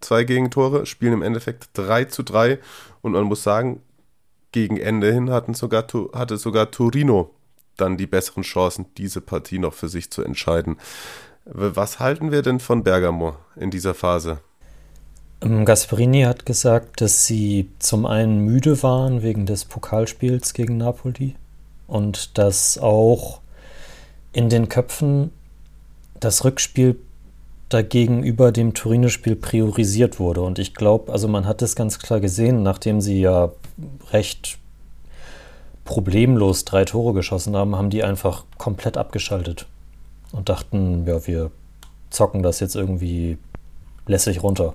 [0.00, 2.58] zwei Gegentore, spielen im Endeffekt 3 zu 3
[3.00, 3.82] und man muss sagen,
[4.52, 7.34] gegen Ende hin hatten sogar, hatte sogar Torino
[7.80, 10.76] dann die besseren Chancen, diese Partie noch für sich zu entscheiden.
[11.44, 14.40] Was halten wir denn von Bergamo in dieser Phase?
[15.40, 21.36] Ähm, Gasperini hat gesagt, dass sie zum einen müde waren wegen des Pokalspiels gegen Napoli
[21.86, 23.40] und dass auch
[24.32, 25.30] in den Köpfen
[26.20, 26.98] das Rückspiel
[27.68, 30.40] dagegen über dem Torino-Spiel priorisiert wurde.
[30.42, 33.52] Und ich glaube, also man hat es ganz klar gesehen, nachdem sie ja
[34.10, 34.58] recht
[35.88, 39.66] problemlos drei Tore geschossen haben, haben die einfach komplett abgeschaltet
[40.32, 41.50] und dachten, ja, wir
[42.10, 43.38] zocken das jetzt irgendwie
[44.06, 44.74] lässig runter.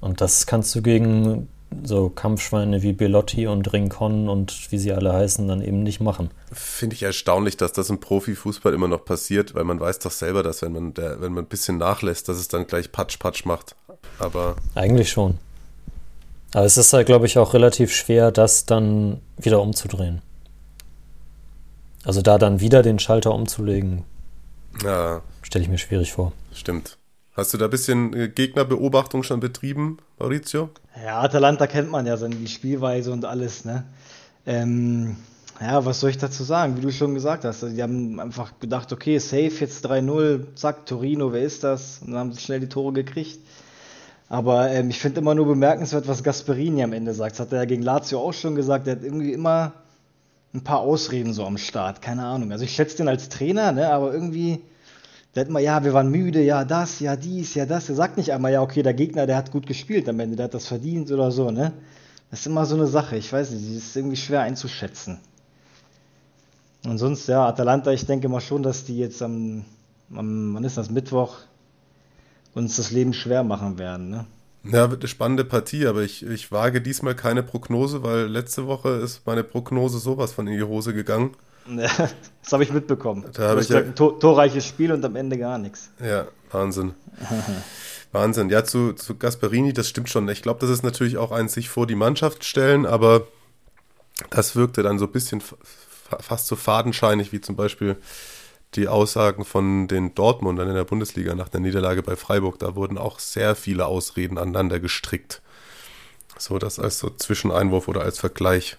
[0.00, 1.48] Und das kannst du gegen
[1.82, 6.30] so Kampfschweine wie Belotti und Rincon und wie sie alle heißen, dann eben nicht machen.
[6.52, 10.44] Finde ich erstaunlich, dass das im Profifußball immer noch passiert, weil man weiß doch selber,
[10.44, 13.74] dass wenn man, der, wenn man ein bisschen nachlässt, dass es dann gleich Patsch-Patsch macht.
[14.20, 14.54] Aber.
[14.76, 15.38] Eigentlich schon.
[16.52, 20.22] Aber es ist halt, glaube ich, auch relativ schwer, das dann wieder umzudrehen.
[22.04, 24.04] Also da dann wieder den Schalter umzulegen,
[24.82, 25.22] ja.
[25.42, 26.32] stelle ich mir schwierig vor.
[26.52, 26.96] Stimmt.
[27.34, 30.70] Hast du da ein bisschen äh, Gegnerbeobachtung schon betrieben, Maurizio?
[31.04, 33.84] Ja, Atalanta kennt man ja, so die Spielweise und alles, ne?
[34.46, 35.16] Ähm,
[35.60, 36.76] ja, was soll ich dazu sagen?
[36.76, 40.86] Wie du schon gesagt hast, also die haben einfach gedacht, okay, safe, jetzt 3-0, zack,
[40.86, 42.00] Torino, wer ist das?
[42.00, 43.38] Und dann haben sie schnell die Tore gekriegt.
[44.30, 47.32] Aber ähm, ich finde immer nur bemerkenswert, was Gasperini am Ende sagt.
[47.32, 48.86] Das hat er ja gegen Lazio auch schon gesagt.
[48.86, 49.72] Er hat irgendwie immer
[50.54, 52.00] ein paar Ausreden so am Start.
[52.00, 52.52] Keine Ahnung.
[52.52, 53.92] Also ich schätze den als Trainer, ne?
[53.92, 54.60] aber irgendwie,
[55.34, 57.88] der hat immer, ja, wir waren müde, ja, das, ja, dies, ja, das.
[57.88, 60.44] Er sagt nicht einmal, ja, okay, der Gegner, der hat gut gespielt am Ende, der
[60.44, 61.72] hat das verdient oder so, ne?
[62.30, 63.16] Das ist immer so eine Sache.
[63.16, 65.18] Ich weiß nicht, die ist irgendwie schwer einzuschätzen.
[66.84, 69.64] Und sonst, ja, Atalanta, ich denke mal schon, dass die jetzt am,
[70.14, 71.38] am wann ist das, Mittwoch,
[72.54, 74.10] uns das Leben schwer machen werden.
[74.10, 74.26] Ne?
[74.64, 78.90] Ja, wird eine spannende Partie, aber ich, ich wage diesmal keine Prognose, weil letzte Woche
[78.90, 81.34] ist meine Prognose sowas von in die Hose gegangen.
[81.66, 83.24] das habe ich mitbekommen.
[83.32, 85.90] Da habe ich ja, ein tor torreiches Spiel und am Ende gar nichts.
[86.02, 86.94] Ja, Wahnsinn.
[88.12, 88.50] Wahnsinn.
[88.50, 90.28] Ja, zu, zu Gasperini, das stimmt schon.
[90.28, 93.26] Ich glaube, das ist natürlich auch ein sich vor die Mannschaft stellen, aber
[94.30, 95.42] das wirkte dann so ein bisschen
[96.18, 97.96] fast so fadenscheinig, wie zum Beispiel
[98.74, 102.58] die Aussagen von den Dortmundern in der Bundesliga nach der Niederlage bei Freiburg.
[102.58, 105.42] Da wurden auch sehr viele Ausreden aneinander gestrickt.
[106.38, 108.78] So, das als so Zwischeneinwurf oder als Vergleich.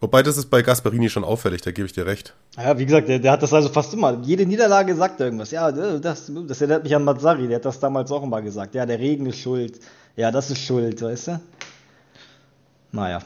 [0.00, 2.34] Wobei, das ist bei Gasperini schon auffällig, da gebe ich dir recht.
[2.56, 4.20] Ja, wie gesagt, der, der, hat das also fast immer.
[4.22, 5.50] Jede Niederlage sagt irgendwas.
[5.50, 8.76] Ja, das, das erinnert mich an Mazzari, der hat das damals auch immer gesagt.
[8.76, 9.80] Ja, der Regen ist schuld.
[10.14, 11.40] Ja, das ist schuld, weißt du?
[12.92, 13.22] Naja,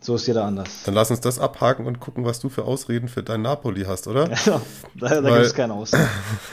[0.00, 0.84] so ist jeder anders.
[0.84, 4.06] Dann lass uns das abhaken und gucken, was du für Ausreden für dein Napoli hast,
[4.06, 4.30] oder?
[4.46, 4.60] Ja,
[4.94, 6.08] da, da gibt es keine Ausreden.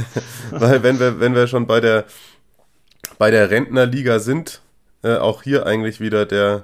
[0.52, 2.06] weil, wenn wir, wenn wir schon bei der,
[3.18, 4.62] bei der Rentnerliga sind,
[5.04, 6.64] äh, auch hier eigentlich wieder der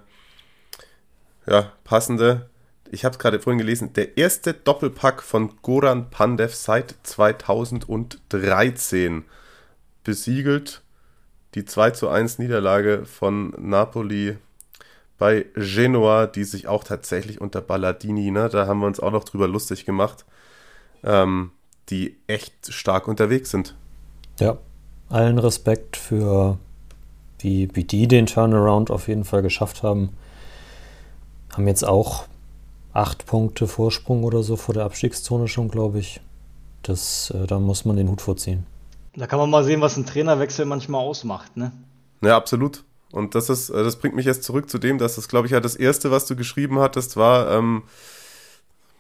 [1.48, 2.50] ja, passende
[2.92, 9.24] ich habe es gerade vorhin gelesen, der erste Doppelpack von Goran Pandev seit 2013
[10.04, 10.82] besiegelt
[11.56, 14.38] die 2 zu 1 Niederlage von Napoli
[15.22, 19.24] bei Genoa, die sich auch tatsächlich unter Balladini, ne, da haben wir uns auch noch
[19.24, 20.26] drüber lustig gemacht,
[21.04, 21.52] ähm,
[21.90, 23.76] die echt stark unterwegs sind.
[24.40, 24.58] Ja,
[25.10, 26.58] allen Respekt für
[27.38, 30.10] wie, wie die den Turnaround auf jeden Fall geschafft haben.
[31.56, 32.26] Haben jetzt auch
[32.92, 36.20] acht Punkte Vorsprung oder so vor der Abstiegszone schon, glaube ich.
[36.82, 38.66] Das, äh, da muss man den Hut vorziehen.
[39.16, 41.72] Da kann man mal sehen, was ein Trainerwechsel manchmal ausmacht, ne?
[42.24, 42.84] Ja, absolut.
[43.12, 45.54] Und das ist, äh, das bringt mich jetzt zurück zu dem, dass das, glaube ich,
[45.54, 47.84] ja das erste, was du geschrieben hattest, war, ähm,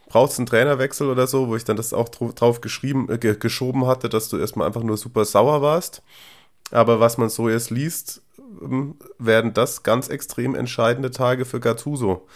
[0.07, 4.09] brauchst einen Trainerwechsel oder so, wo ich dann das auch drauf geschrieben, äh, geschoben hatte,
[4.09, 6.01] dass du erstmal einfach nur super sauer warst.
[6.71, 8.21] Aber was man so erst liest,
[8.61, 12.27] ähm, werden das ganz extrem entscheidende Tage für Gattuso.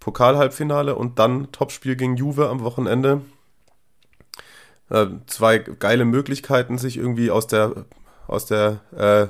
[0.00, 3.20] Pokalhalbfinale und dann Topspiel gegen Juve am Wochenende.
[4.90, 7.84] Äh, zwei geile Möglichkeiten, sich irgendwie aus der
[8.26, 9.28] aus der äh,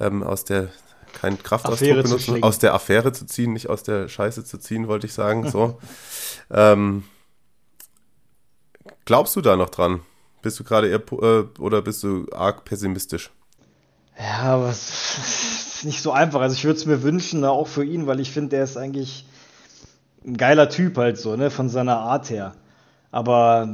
[0.00, 0.68] ähm, aus der
[1.12, 5.06] kein Kraftausdruck benutzen, aus der Affäre zu ziehen, nicht aus der Scheiße zu ziehen, wollte
[5.06, 5.48] ich sagen.
[5.50, 5.78] So.
[6.50, 7.04] ähm,
[9.04, 10.00] glaubst du da noch dran?
[10.42, 13.30] Bist du gerade eher äh, oder bist du arg pessimistisch?
[14.18, 16.40] Ja, was ist nicht so einfach.
[16.40, 19.26] Also ich würde es mir wünschen, auch für ihn, weil ich finde, der ist eigentlich
[20.24, 22.54] ein geiler Typ halt so, ne, von seiner Art her.
[23.10, 23.68] Aber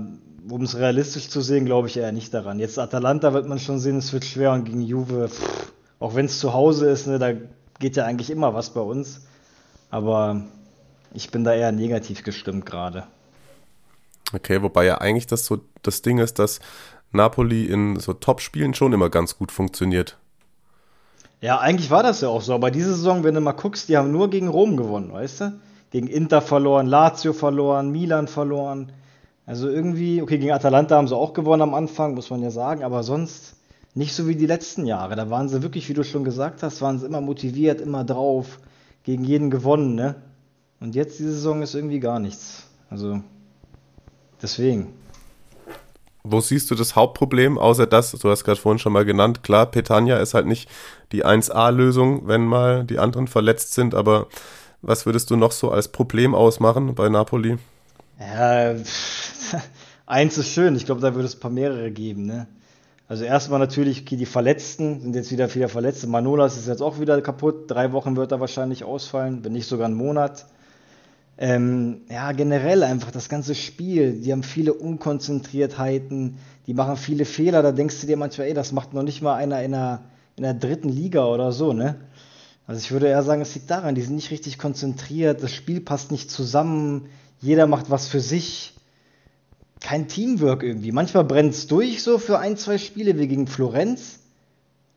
[0.48, 2.58] um es realistisch zu sehen, glaube ich eher nicht daran.
[2.58, 6.26] Jetzt Atalanta wird man schon sehen, es wird schwer und gegen Juve, pff, auch wenn
[6.26, 7.32] es zu Hause ist, ne, da
[7.78, 9.26] geht ja eigentlich immer was bei uns.
[9.90, 10.42] Aber
[11.12, 13.06] ich bin da eher negativ gestimmt gerade.
[14.32, 16.60] Okay, wobei ja eigentlich das so das Ding ist, dass
[17.12, 20.18] Napoli in so Top-Spielen schon immer ganz gut funktioniert.
[21.40, 22.54] Ja, eigentlich war das ja auch so.
[22.54, 25.60] Aber diese Saison, wenn du mal guckst, die haben nur gegen Rom gewonnen, weißt du?
[25.90, 28.92] gegen Inter verloren, Lazio verloren, Milan verloren.
[29.46, 32.82] Also irgendwie, okay, gegen Atalanta haben sie auch gewonnen am Anfang, muss man ja sagen,
[32.82, 33.55] aber sonst
[33.96, 35.16] nicht so wie die letzten Jahre.
[35.16, 38.60] Da waren sie wirklich, wie du schon gesagt hast, waren sie immer motiviert, immer drauf,
[39.04, 40.16] gegen jeden gewonnen, ne?
[40.80, 42.64] Und jetzt diese Saison ist irgendwie gar nichts.
[42.90, 43.22] Also
[44.42, 44.92] deswegen.
[46.22, 49.64] Wo siehst du das Hauptproblem, außer das, du hast gerade vorhin schon mal genannt, klar,
[49.64, 50.68] Petania ist halt nicht
[51.12, 54.26] die 1A-Lösung, wenn mal die anderen verletzt sind, aber
[54.82, 57.56] was würdest du noch so als Problem ausmachen bei Napoli?
[58.20, 58.74] Ja,
[60.06, 60.76] eins ist schön.
[60.76, 62.26] Ich glaube, da würde es ein paar mehrere geben.
[62.26, 62.46] Ne?
[63.08, 66.08] Also erstmal natürlich, die Verletzten sind jetzt wieder wieder Verletzte.
[66.08, 67.70] Manolas ist jetzt auch wieder kaputt.
[67.70, 70.46] Drei Wochen wird er wahrscheinlich ausfallen, wenn nicht sogar einen Monat.
[71.38, 74.20] Ähm, ja, generell einfach das ganze Spiel.
[74.20, 77.62] Die haben viele Unkonzentriertheiten, die machen viele Fehler.
[77.62, 80.02] Da denkst du dir manchmal, ey, das macht noch nicht mal einer in der,
[80.36, 81.96] in der dritten Liga oder so, ne?
[82.66, 85.80] Also ich würde eher sagen, es liegt daran, die sind nicht richtig konzentriert, das Spiel
[85.80, 87.06] passt nicht zusammen,
[87.40, 88.75] jeder macht was für sich.
[89.80, 90.92] Kein Teamwork irgendwie.
[90.92, 94.20] Manchmal brennt es durch so für ein, zwei Spiele wie gegen Florenz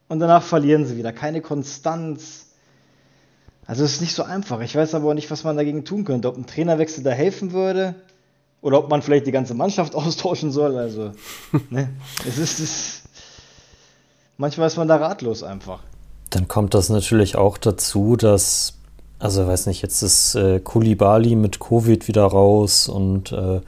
[0.07, 1.13] und danach verlieren sie wieder.
[1.13, 2.47] Keine Konstanz.
[3.65, 4.61] Also es ist nicht so einfach.
[4.61, 6.27] Ich weiß aber auch nicht, was man dagegen tun könnte.
[6.27, 7.95] Ob ein Trainerwechsel da helfen würde
[8.61, 10.77] oder ob man vielleicht die ganze Mannschaft austauschen soll.
[10.77, 11.11] Also,
[11.69, 11.89] ne?
[12.27, 13.01] es ist, es,
[14.38, 15.84] manchmal ist man da ratlos einfach.
[16.30, 18.73] Dann kommt das natürlich auch dazu, dass,
[19.19, 23.61] also weiß nicht, jetzt ist äh, Kulibali mit Covid wieder raus und äh,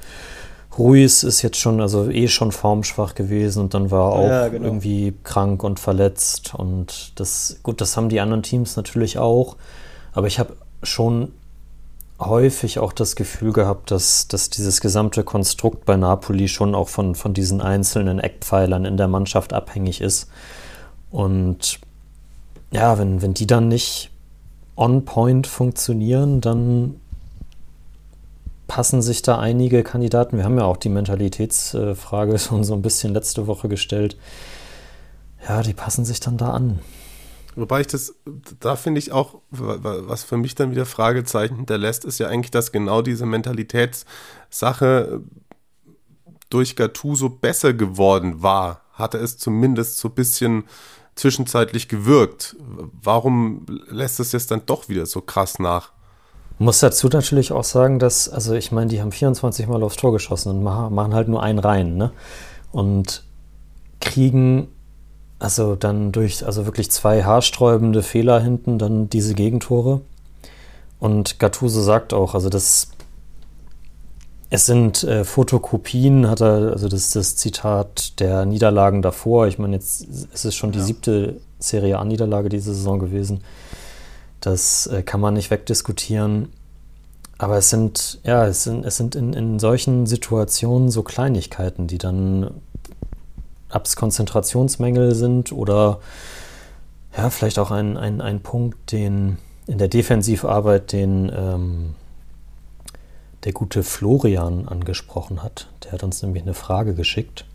[0.78, 4.48] Ruiz ist jetzt schon, also eh schon formschwach gewesen und dann war er auch ja,
[4.48, 4.66] genau.
[4.66, 9.58] irgendwie krank und verletzt und das, gut, das haben die anderen Teams natürlich auch,
[10.14, 11.34] aber ich habe schon
[12.20, 17.16] häufig auch das Gefühl gehabt, dass, dass dieses gesamte Konstrukt bei Napoli schon auch von,
[17.16, 20.30] von diesen einzelnen Eckpfeilern in der Mannschaft abhängig ist
[21.10, 21.80] und
[22.72, 24.12] ja, wenn, wenn die dann nicht
[24.78, 27.01] on point funktionieren, dann
[28.72, 30.38] passen sich da einige Kandidaten.
[30.38, 34.16] Wir haben ja auch die Mentalitätsfrage schon so ein bisschen letzte Woche gestellt.
[35.46, 36.80] Ja, die passen sich dann da an.
[37.58, 38.16] Wobei ich das,
[38.62, 42.72] da finde ich auch, was für mich dann wieder Fragezeichen hinterlässt, ist ja eigentlich, dass
[42.72, 45.22] genau diese Mentalitätssache
[46.50, 48.86] durch Gattuso besser geworden war.
[48.94, 50.64] Hatte es zumindest so ein bisschen
[51.16, 52.56] zwischenzeitlich gewirkt.
[53.02, 55.92] Warum lässt es jetzt dann doch wieder so krass nach?
[56.62, 60.12] Muss dazu natürlich auch sagen, dass, also ich meine, die haben 24 Mal aufs Tor
[60.12, 62.12] geschossen und machen halt nur einen rein, ne?
[62.72, 63.24] Und
[64.00, 64.68] kriegen
[65.42, 70.02] also dann durch, also wirklich zwei haarsträubende Fehler hinten, dann diese Gegentore.
[71.00, 72.90] Und Gattuso sagt auch, also das,
[74.52, 79.48] es sind äh, Fotokopien, hat er, also das das Zitat der Niederlagen davor.
[79.48, 80.86] Ich meine, jetzt ist es schon die ja.
[80.86, 83.42] siebte Serie A-Niederlage diese Saison gewesen.
[84.42, 86.50] Das äh, kann man nicht wegdiskutieren.
[87.38, 91.98] Aber es sind, ja, es sind, es sind in, in solchen Situationen so Kleinigkeiten, die
[91.98, 92.52] dann
[93.74, 96.00] ob es Konzentrationsmängel sind oder
[97.16, 99.38] ja, vielleicht auch ein, ein, ein Punkt, den
[99.68, 101.96] in der Defensivarbeit, den ähm,
[103.44, 105.68] der gute Florian angesprochen hat.
[105.84, 107.46] Der hat uns nämlich eine Frage geschickt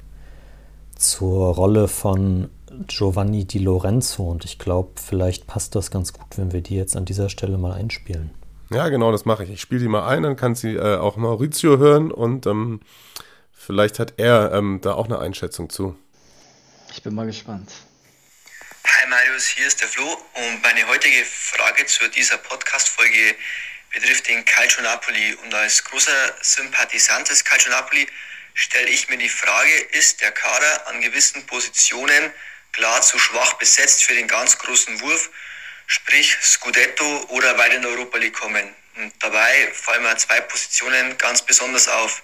[0.97, 2.49] zur Rolle von
[2.87, 6.97] Giovanni Di Lorenzo und ich glaube, vielleicht passt das ganz gut, wenn wir die jetzt
[6.97, 8.31] an dieser Stelle mal einspielen.
[8.71, 9.51] Ja, genau, das mache ich.
[9.51, 12.81] Ich spiele die mal ein, dann kann sie äh, auch Maurizio hören und ähm,
[13.53, 15.97] vielleicht hat er ähm, da auch eine Einschätzung zu.
[16.93, 17.71] Ich bin mal gespannt.
[18.85, 23.37] Hi Marius, hier ist der Flo und meine heutige Frage zu dieser Podcast-Folge
[23.93, 25.37] betrifft den Calcio Napoli.
[25.45, 28.07] Und als großer Sympathisant des Calcio Napoli
[28.55, 32.33] stelle ich mir die Frage, ist der Kader an gewissen Positionen
[32.77, 35.31] klar zu schwach besetzt für den ganz großen Wurf,
[35.87, 38.75] sprich Scudetto oder weit in Europa League kommen?
[38.97, 42.23] Und dabei fallen mir zwei Positionen ganz besonders auf.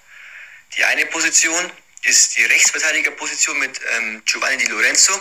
[0.77, 1.71] Die eine Position
[2.03, 5.19] ist die Rechtsverteidigerposition mit ähm, Giovanni Di Lorenzo,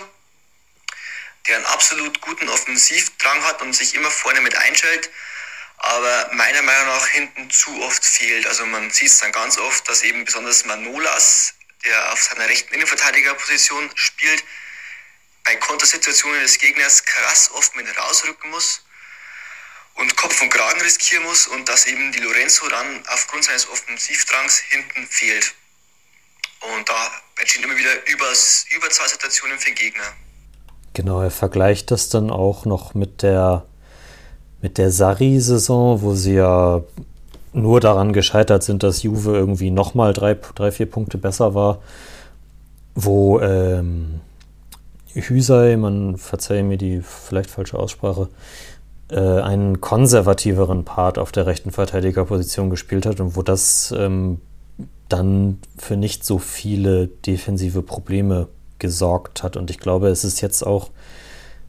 [1.47, 5.09] der einen absolut guten Offensivdrang hat und sich immer vorne mit einschaltet,
[5.77, 8.45] aber meiner Meinung nach hinten zu oft fehlt.
[8.47, 11.53] Also man sieht es dann ganz oft, dass eben besonders Manolas,
[11.85, 14.43] der auf seiner rechten Innenverteidigerposition spielt,
[15.43, 18.81] bei Kontersituationen des Gegners krass oft mit rausrücken muss
[19.95, 24.59] und Kopf und Kragen riskieren muss und dass eben die Lorenzo dann aufgrund seines Offensivdrangs
[24.69, 25.53] hinten fehlt.
[26.75, 30.03] Und da entstehen immer wieder Übers Überzahlsituationen für den Gegner.
[30.93, 33.65] Genau, er vergleicht das dann auch noch mit der,
[34.61, 36.83] mit der Sarri-Saison, wo sie ja
[37.53, 41.81] nur daran gescheitert sind, dass Juve irgendwie nochmal drei, drei, vier Punkte besser war,
[42.93, 44.10] wo ähm,
[45.13, 48.29] Hüsei, man verzeihe mir die vielleicht falsche Aussprache,
[49.09, 54.39] äh, einen konservativeren Part auf der rechten Verteidigerposition gespielt hat und wo das ähm,
[55.09, 58.47] dann für nicht so viele defensive Probleme
[58.79, 59.57] gesorgt hat.
[59.57, 60.89] Und ich glaube, es ist jetzt auch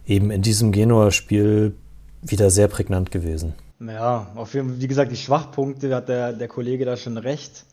[0.07, 1.75] eben in diesem Genua-Spiel
[2.23, 3.55] wieder sehr prägnant gewesen.
[3.81, 7.65] Ja, auf jeden Fall, wie gesagt, die Schwachpunkte hat der, der Kollege da schon recht.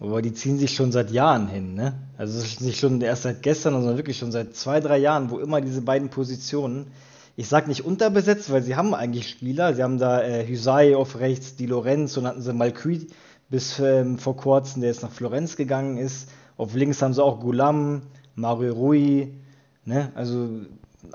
[0.00, 1.94] Aber die ziehen sich schon seit Jahren hin, ne?
[2.18, 5.60] Also nicht schon erst seit gestern, sondern wirklich schon seit zwei, drei Jahren, wo immer
[5.60, 6.88] diese beiden Positionen,
[7.36, 9.74] ich sag nicht unterbesetzt, weil sie haben eigentlich Spieler.
[9.74, 13.12] Sie haben da äh, Hysai auf rechts, Di Lorenzo und hatten sie Malcuit
[13.50, 16.28] bis ähm, vor kurzem, der jetzt nach Florenz gegangen ist.
[16.56, 18.02] Auf links haben sie auch Gulam,
[18.36, 19.32] Mario Rui.
[19.84, 20.12] Ne?
[20.14, 20.48] Also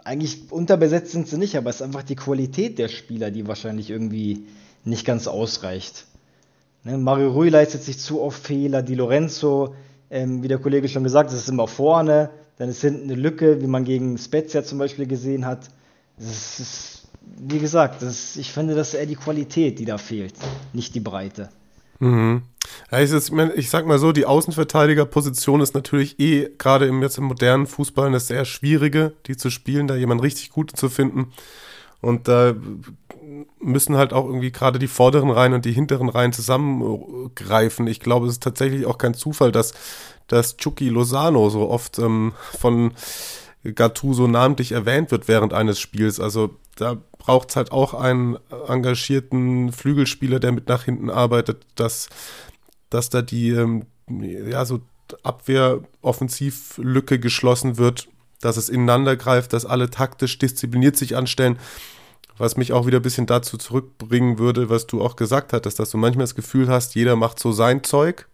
[0.04, 3.90] eigentlich unterbesetzt sind sie nicht, aber es ist einfach die Qualität der Spieler, die wahrscheinlich
[3.90, 4.46] irgendwie
[4.84, 6.06] nicht ganz ausreicht.
[6.84, 6.98] Ne?
[6.98, 9.76] Mario Rui leistet sich zu oft Fehler, Di Lorenzo,
[10.10, 13.62] ähm, wie der Kollege schon gesagt hat, ist immer vorne, dann ist hinten eine Lücke,
[13.62, 15.70] wie man gegen Spezia zum Beispiel gesehen hat.
[16.18, 17.08] Das ist,
[17.38, 20.34] wie gesagt, das, ich finde, das ist eher die Qualität, die da fehlt,
[20.74, 21.50] nicht die Breite.
[22.00, 22.44] Mhm.
[22.92, 27.68] Ich, ich, sag mal so, die Außenverteidigerposition ist natürlich eh gerade im, jetzt im modernen
[27.68, 31.32] Fußball eine sehr schwierige, die zu spielen, da jemand richtig gut zu finden.
[32.02, 32.56] Und da
[33.60, 37.88] müssen halt auch irgendwie gerade die vorderen Reihen und die hinteren Reihen zusammengreifen.
[37.88, 39.74] Ich glaube, es ist tatsächlich auch kein Zufall, dass,
[40.28, 42.94] dass Chucky Lozano so oft ähm, von
[43.64, 46.20] Gattuso namentlich erwähnt wird während eines Spiels.
[46.20, 48.38] Also da braucht es halt auch einen
[48.68, 52.10] engagierten Flügelspieler, der mit nach hinten arbeitet, dass,
[52.90, 54.82] dass da die ähm, ja, so
[55.24, 58.08] Abwehr-Offensivlücke geschlossen wird,
[58.42, 61.58] dass es ineinander greift, dass alle taktisch diszipliniert sich anstellen.
[62.38, 65.90] Was mich auch wieder ein bisschen dazu zurückbringen würde, was du auch gesagt hattest, dass
[65.92, 68.28] du manchmal das Gefühl hast, jeder macht so sein Zeug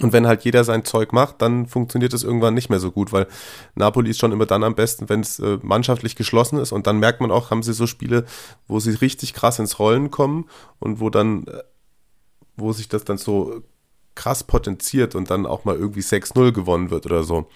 [0.00, 3.12] Und wenn halt jeder sein Zeug macht, dann funktioniert es irgendwann nicht mehr so gut,
[3.12, 3.26] weil
[3.74, 6.72] Napoli ist schon immer dann am besten, wenn es äh, mannschaftlich geschlossen ist.
[6.72, 8.26] Und dann merkt man auch, haben sie so Spiele,
[8.68, 10.48] wo sie richtig krass ins Rollen kommen
[10.80, 11.62] und wo dann, äh,
[12.56, 13.62] wo sich das dann so
[14.14, 17.48] krass potenziert und dann auch mal irgendwie 6-0 gewonnen wird oder so.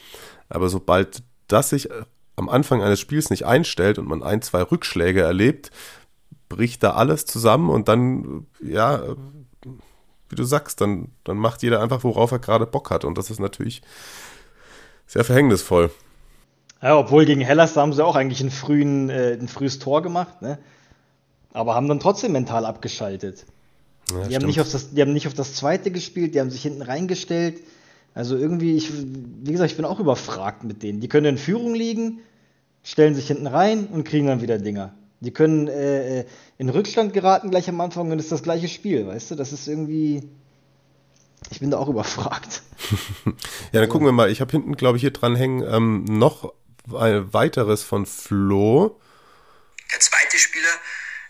[0.49, 1.91] Aber sobald das sich
[2.41, 5.70] am Anfang eines Spiels nicht einstellt und man ein, zwei Rückschläge erlebt,
[6.49, 9.03] bricht da alles zusammen und dann, ja,
[10.28, 13.05] wie du sagst, dann, dann macht jeder einfach, worauf er gerade Bock hat.
[13.05, 13.82] Und das ist natürlich
[15.07, 15.91] sehr verhängnisvoll.
[16.82, 20.41] Ja, obwohl gegen Hellas haben sie auch eigentlich einen frühen, äh, ein frühes Tor gemacht,
[20.41, 20.59] ne?
[21.53, 23.45] Aber haben dann trotzdem mental abgeschaltet.
[24.12, 26.51] Ja, die, haben nicht auf das, die haben nicht auf das zweite gespielt, die haben
[26.51, 27.61] sich hinten reingestellt.
[28.14, 31.01] Also irgendwie, ich, wie gesagt, ich bin auch überfragt mit denen.
[31.01, 32.20] Die können in Führung liegen,
[32.83, 34.95] stellen sich hinten rein und kriegen dann wieder Dinger.
[35.20, 36.26] Die können äh, äh,
[36.57, 39.35] in Rückstand geraten gleich am Anfang und es ist das gleiche Spiel, weißt du?
[39.35, 40.28] Das ist irgendwie.
[41.51, 42.62] Ich bin da auch überfragt.
[43.72, 44.31] ja, dann gucken wir mal.
[44.31, 46.55] Ich habe hinten, glaube ich, hier dran hängen ähm, noch
[46.95, 48.99] ein weiteres von Flo.
[49.93, 50.68] Der zweite Spieler,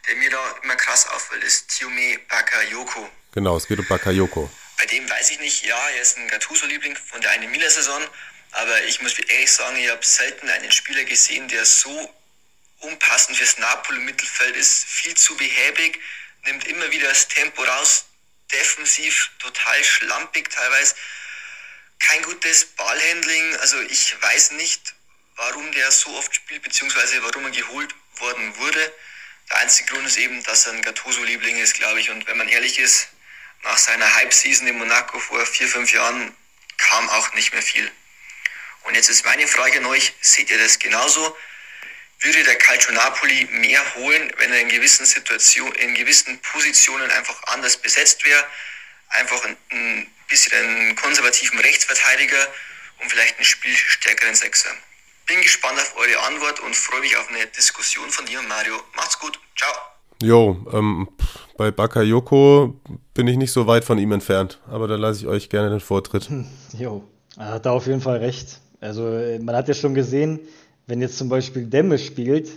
[0.09, 3.09] der mir da immer krass auffällt, ist Tiume Bakayoko.
[3.33, 4.51] Genau, es geht um Bakayoko.
[4.79, 8.01] Bei dem weiß ich nicht, ja, er ist ein Gattuso-Liebling von der einen Miller-Saison,
[8.53, 12.15] aber ich muss ehrlich sagen, ich habe selten einen Spieler gesehen, der so
[12.81, 16.01] unpassend fürs Napoli-Mittelfeld ist, viel zu behäbig,
[16.45, 18.07] nimmt immer wieder das Tempo raus,
[18.53, 20.95] defensiv total schlampig teilweise,
[21.99, 24.95] kein gutes Ballhandling, also ich weiß nicht,
[25.37, 28.93] warum der so oft spielt, beziehungsweise warum er geholt worden wurde.
[29.51, 32.49] Der einzige Grund ist eben, dass er ein Gattuso-Liebling ist, glaube ich, und wenn man
[32.49, 33.09] ehrlich ist,
[33.63, 36.35] nach seiner Hype-Season in Monaco vor vier, fünf Jahren
[36.79, 37.91] kam auch nicht mehr viel.
[38.85, 41.37] Und jetzt ist meine Frage an euch, seht ihr das genauso?
[42.23, 47.43] würde der Calcio Napoli mehr holen, wenn er in gewissen Situationen, in gewissen Positionen einfach
[47.47, 48.45] anders besetzt wäre.
[49.09, 52.47] Einfach ein, ein bisschen einen konservativen Rechtsverteidiger
[53.01, 54.71] und vielleicht einen spielstärkeren Sechser.
[55.27, 58.77] Bin gespannt auf eure Antwort und freue mich auf eine Diskussion von dir, Mario.
[58.95, 59.39] Macht's gut.
[59.57, 59.73] Ciao.
[60.23, 61.09] Jo, ähm,
[61.57, 62.79] bei Bakayoko
[63.15, 65.81] bin ich nicht so weit von ihm entfernt, aber da lasse ich euch gerne den
[65.81, 66.29] Vortritt.
[66.75, 67.09] Jo,
[67.39, 68.61] er hat da auf jeden Fall recht.
[68.81, 69.03] Also
[69.41, 70.41] man hat ja schon gesehen,
[70.87, 72.51] wenn jetzt zum Beispiel Demme spielt,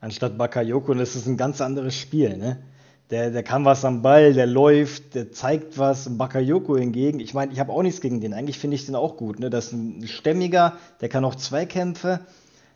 [0.00, 2.36] anstatt Bakayoko, dann ist ein ganz anderes Spiel.
[2.36, 2.58] Ne?
[3.10, 6.16] Der, der kann was am Ball, der läuft, der zeigt was.
[6.16, 8.34] Bakayoko hingegen, ich meine, ich habe auch nichts gegen den.
[8.34, 9.38] Eigentlich finde ich den auch gut.
[9.38, 9.50] Ne?
[9.50, 12.20] Das ist ein Stämmiger, der kann auch Zweikämpfe.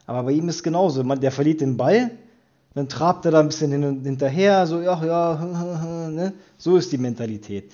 [0.07, 1.03] Aber bei ihm ist genauso.
[1.03, 2.11] Man, der verliert den Ball,
[2.75, 6.33] dann trabt er da ein bisschen hin hinterher, so, ja, ja, ne?
[6.57, 7.73] so ist die Mentalität.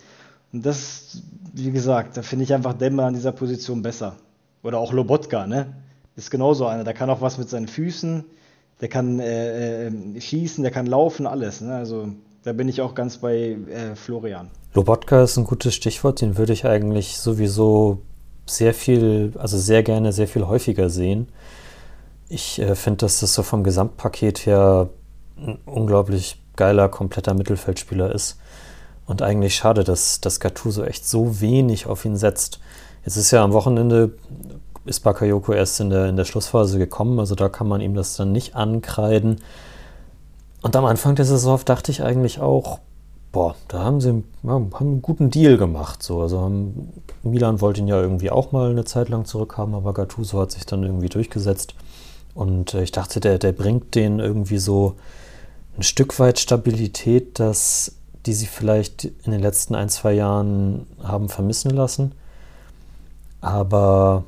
[0.52, 1.22] Und das,
[1.52, 4.16] wie gesagt, da finde ich einfach Demme an dieser Position besser.
[4.66, 5.74] Oder auch Lobotka, ne?
[6.16, 6.82] ist genauso einer.
[6.82, 8.24] Der kann auch was mit seinen Füßen,
[8.80, 11.60] der kann äh, äh, schießen, der kann laufen, alles.
[11.60, 11.74] Ne?
[11.74, 12.08] Also
[12.42, 14.50] da bin ich auch ganz bei äh, Florian.
[14.74, 18.02] Lobotka ist ein gutes Stichwort, den würde ich eigentlich sowieso
[18.46, 21.28] sehr viel, also sehr gerne, sehr viel häufiger sehen.
[22.28, 24.88] Ich äh, finde, dass das so vom Gesamtpaket her
[25.36, 28.38] ein unglaublich geiler, kompletter Mittelfeldspieler ist.
[29.06, 32.58] Und eigentlich schade, dass, dass Gattuso echt so wenig auf ihn setzt.
[33.04, 34.14] Jetzt ist ja am Wochenende
[34.86, 38.16] ist Bakayoko erst in der, in der Schlussphase gekommen, also da kann man ihm das
[38.16, 39.40] dann nicht ankreiden.
[40.62, 42.80] Und am Anfang der Saison dachte ich eigentlich auch,
[43.32, 46.02] boah, da haben sie ja, haben einen guten Deal gemacht.
[46.02, 46.22] So.
[46.22, 50.40] Also haben, Milan wollte ihn ja irgendwie auch mal eine Zeit lang zurückhaben, aber Gattuso
[50.40, 51.74] hat sich dann irgendwie durchgesetzt.
[52.34, 54.94] Und äh, ich dachte, der, der bringt denen irgendwie so
[55.76, 61.28] ein Stück weit Stabilität, dass die sie vielleicht in den letzten ein, zwei Jahren haben
[61.28, 62.12] vermissen lassen.
[63.40, 64.24] Aber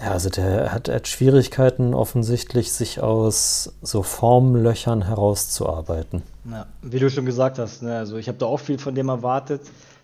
[0.00, 6.22] ja, also der hat, hat Schwierigkeiten offensichtlich, sich aus so Formlöchern herauszuarbeiten.
[6.50, 9.08] Ja, wie du schon gesagt hast, ne, also ich habe da auch viel von dem
[9.08, 9.60] erwartet.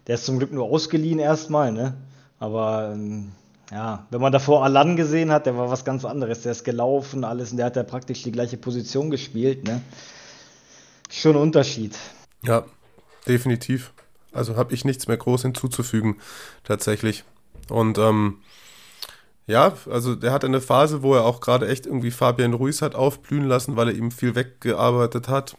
[0.07, 1.94] Der ist zum Glück nur ausgeliehen erstmal, ne?
[2.38, 3.32] Aber ähm,
[3.72, 6.42] ja, wenn man davor Alan gesehen hat, der war was ganz anderes.
[6.42, 9.80] Der ist gelaufen, alles, und der hat ja praktisch die gleiche Position gespielt, ne?
[11.11, 11.97] Schon ein Unterschied.
[12.44, 12.64] Ja,
[13.26, 13.92] definitiv.
[14.32, 16.18] Also habe ich nichts mehr groß hinzuzufügen,
[16.62, 17.24] tatsächlich.
[17.70, 18.38] Und ähm,
[19.47, 22.94] ja, also der hatte eine Phase, wo er auch gerade echt irgendwie Fabian Ruiz hat
[22.94, 25.57] aufblühen lassen, weil er ihm viel weggearbeitet hat.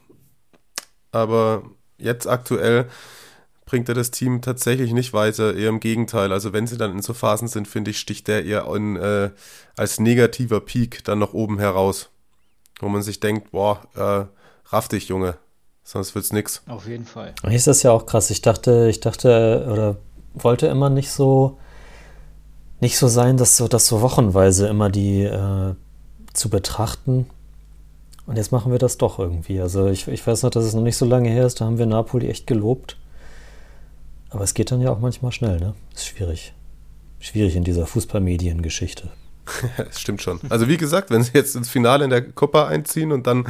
[1.11, 1.63] Aber
[1.97, 2.87] jetzt aktuell
[3.65, 6.31] bringt er das Team tatsächlich nicht weiter, eher im Gegenteil.
[6.31, 9.31] Also wenn sie dann in so Phasen sind, finde ich, sticht der eher in, äh,
[9.75, 12.09] als negativer Peak dann nach oben heraus.
[12.79, 14.25] Wo man sich denkt, boah, äh,
[14.69, 15.35] raff dich, Junge,
[15.83, 16.61] sonst wird's nix.
[16.67, 17.33] Auf jeden Fall.
[17.43, 18.29] Ist das ja auch krass.
[18.29, 19.97] Ich dachte, ich dachte, oder
[20.33, 21.57] wollte immer nicht so
[22.79, 25.73] nicht so sein, dass so, dass so wochenweise immer die äh,
[26.33, 27.27] zu betrachten.
[28.25, 29.61] Und jetzt machen wir das doch irgendwie.
[29.61, 31.77] Also ich, ich weiß noch, dass es noch nicht so lange her ist, da haben
[31.77, 32.97] wir Napoli echt gelobt.
[34.29, 35.73] Aber es geht dann ja auch manchmal schnell, ne?
[35.95, 36.53] Ist schwierig.
[37.19, 39.09] Schwierig in dieser Fußballmediengeschichte.
[39.77, 40.39] Das stimmt schon.
[40.49, 43.45] Also wie gesagt, wenn sie jetzt ins Finale in der Copa einziehen und dann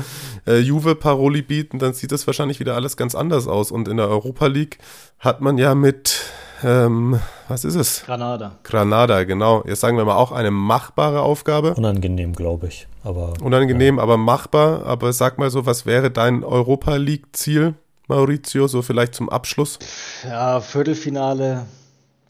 [0.45, 3.72] äh, Juve Paroli bieten, dann sieht das wahrscheinlich wieder alles ganz anders aus.
[3.72, 4.78] Und in der Europa League
[5.20, 6.22] hat man ja mit,
[6.64, 8.04] ähm, was ist es?
[8.06, 8.58] Granada.
[8.64, 9.64] Granada, genau.
[9.66, 11.74] Jetzt sagen wir mal auch eine machbare Aufgabe.
[11.76, 12.88] Unangenehm, glaube ich.
[13.04, 14.86] Aber Unangenehm, aber machbar.
[14.86, 17.76] Aber sag mal so, was wäre dein Europa League-Ziel,
[18.08, 19.80] Maurizio, so vielleicht zum Abschluss?
[20.24, 21.66] Ja, Viertelfinale.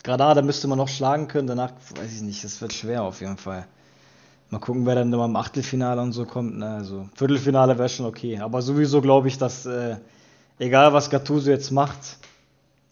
[0.08, 1.48] Granada müsste man noch schlagen können.
[1.48, 2.42] Danach weiß ich nicht.
[2.42, 3.68] Das wird schwer auf jeden Fall.
[4.50, 6.58] Mal gucken, wer dann immer im Achtelfinale und so kommt.
[6.58, 6.70] Ne?
[6.70, 8.40] Also Viertelfinale wäre schon okay.
[8.40, 9.98] Aber sowieso glaube ich, dass äh,
[10.60, 12.20] egal was Gattuso jetzt macht,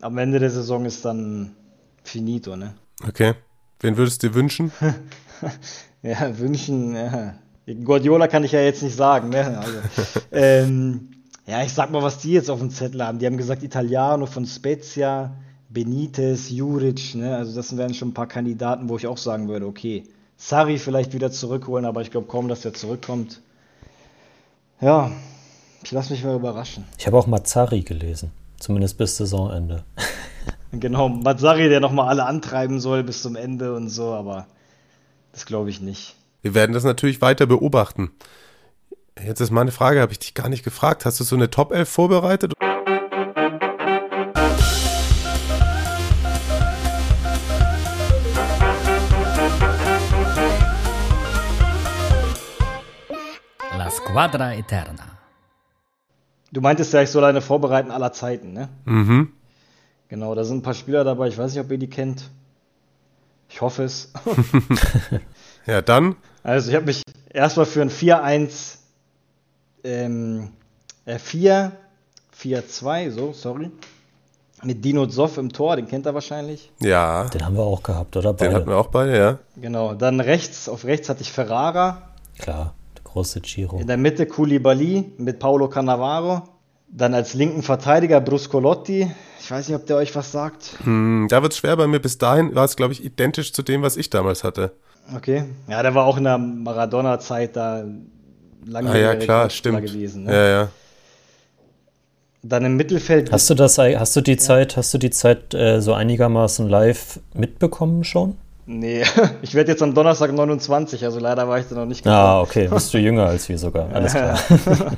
[0.01, 1.55] am Ende der Saison ist dann
[2.03, 2.57] finito.
[2.57, 2.73] Ne?
[3.07, 3.35] Okay.
[3.79, 4.71] Wen würdest du dir wünschen?
[6.01, 6.93] Ja, wünschen.
[6.95, 7.33] Ja.
[7.83, 9.29] Guardiola kann ich ja jetzt nicht sagen.
[9.29, 9.57] Ne?
[9.57, 9.79] Also,
[10.31, 11.09] ähm,
[11.47, 13.17] ja, ich sag mal, was die jetzt auf dem Zettel haben.
[13.17, 15.35] Die haben gesagt, Italiano von Spezia,
[15.75, 17.13] Benitez, Juric.
[17.13, 17.35] Ne?
[17.35, 20.05] Also das wären schon ein paar Kandidaten, wo ich auch sagen würde, okay,
[20.37, 23.41] Sarri vielleicht wieder zurückholen, aber ich glaube kaum, dass er zurückkommt.
[24.81, 25.11] Ja,
[25.83, 26.85] ich lasse mich mal überraschen.
[26.97, 28.31] ich habe auch Mazzari gelesen.
[28.57, 29.83] Zumindest bis Saisonende.
[30.71, 34.45] Genau, Mazzari, der nochmal alle antreiben soll bis zum Ende und so, aber
[35.31, 36.15] das glaube ich nicht.
[36.41, 38.11] Wir werden das natürlich weiter beobachten.
[39.23, 41.05] Jetzt ist meine Frage, habe ich dich gar nicht gefragt.
[41.05, 42.53] Hast du so eine Top 11 vorbereitet?
[54.15, 55.17] La Squadra Eterna.
[56.49, 58.69] Du meintest ja, ich soll eine vorbereiten aller Zeiten, ne?
[58.85, 59.33] Mhm.
[60.07, 62.29] Genau, da sind ein paar Spieler dabei, ich weiß nicht, ob ihr die kennt.
[63.49, 64.13] Ich hoffe es.
[65.65, 66.15] Ja, dann.
[66.43, 67.01] Also ich habe mich
[67.33, 68.77] erstmal für ein 4-1
[69.83, 70.51] ähm,
[71.05, 71.71] äh, 4
[72.39, 73.71] 4-2, so, sorry.
[74.63, 76.71] Mit Dino Zoff im Tor, den kennt er wahrscheinlich.
[76.79, 78.33] Ja, Den haben wir auch gehabt, oder?
[78.33, 78.55] den Beide.
[78.55, 79.39] hatten wir auch beide, ja.
[79.57, 82.03] Genau, dann rechts, auf rechts hatte ich Ferrara.
[82.37, 82.75] Klar,
[83.15, 83.79] große Giro.
[83.79, 86.43] In der Mitte Koulibaly mit Paolo Cannavaro.
[86.87, 89.09] Dann als linken Verteidiger Bruscolotti.
[89.39, 90.75] Ich weiß nicht, ob der euch was sagt.
[90.83, 91.99] Hm, da wird es schwer bei mir.
[91.99, 94.73] Bis dahin war es, glaube ich, identisch zu dem, was ich damals hatte.
[95.15, 95.45] Okay.
[95.67, 97.85] Ja, der war auch in der Maradona-Zeit da
[98.65, 99.81] lange Ah ja, klar, stimmt.
[99.81, 100.25] gewesen.
[100.25, 100.33] Ne?
[100.33, 100.67] Ja, ja.
[102.43, 103.31] Dann im Mittelfeld.
[103.31, 107.19] Hast du das, hast du die Zeit, hast du die Zeit äh, so einigermaßen live
[107.33, 108.35] mitbekommen schon?
[108.67, 109.03] Nee,
[109.43, 112.67] ich werde jetzt am Donnerstag 29, also leider war ich da noch nicht Ah, okay,
[112.67, 113.89] bist du jünger als wir sogar.
[113.93, 114.39] Alles klar.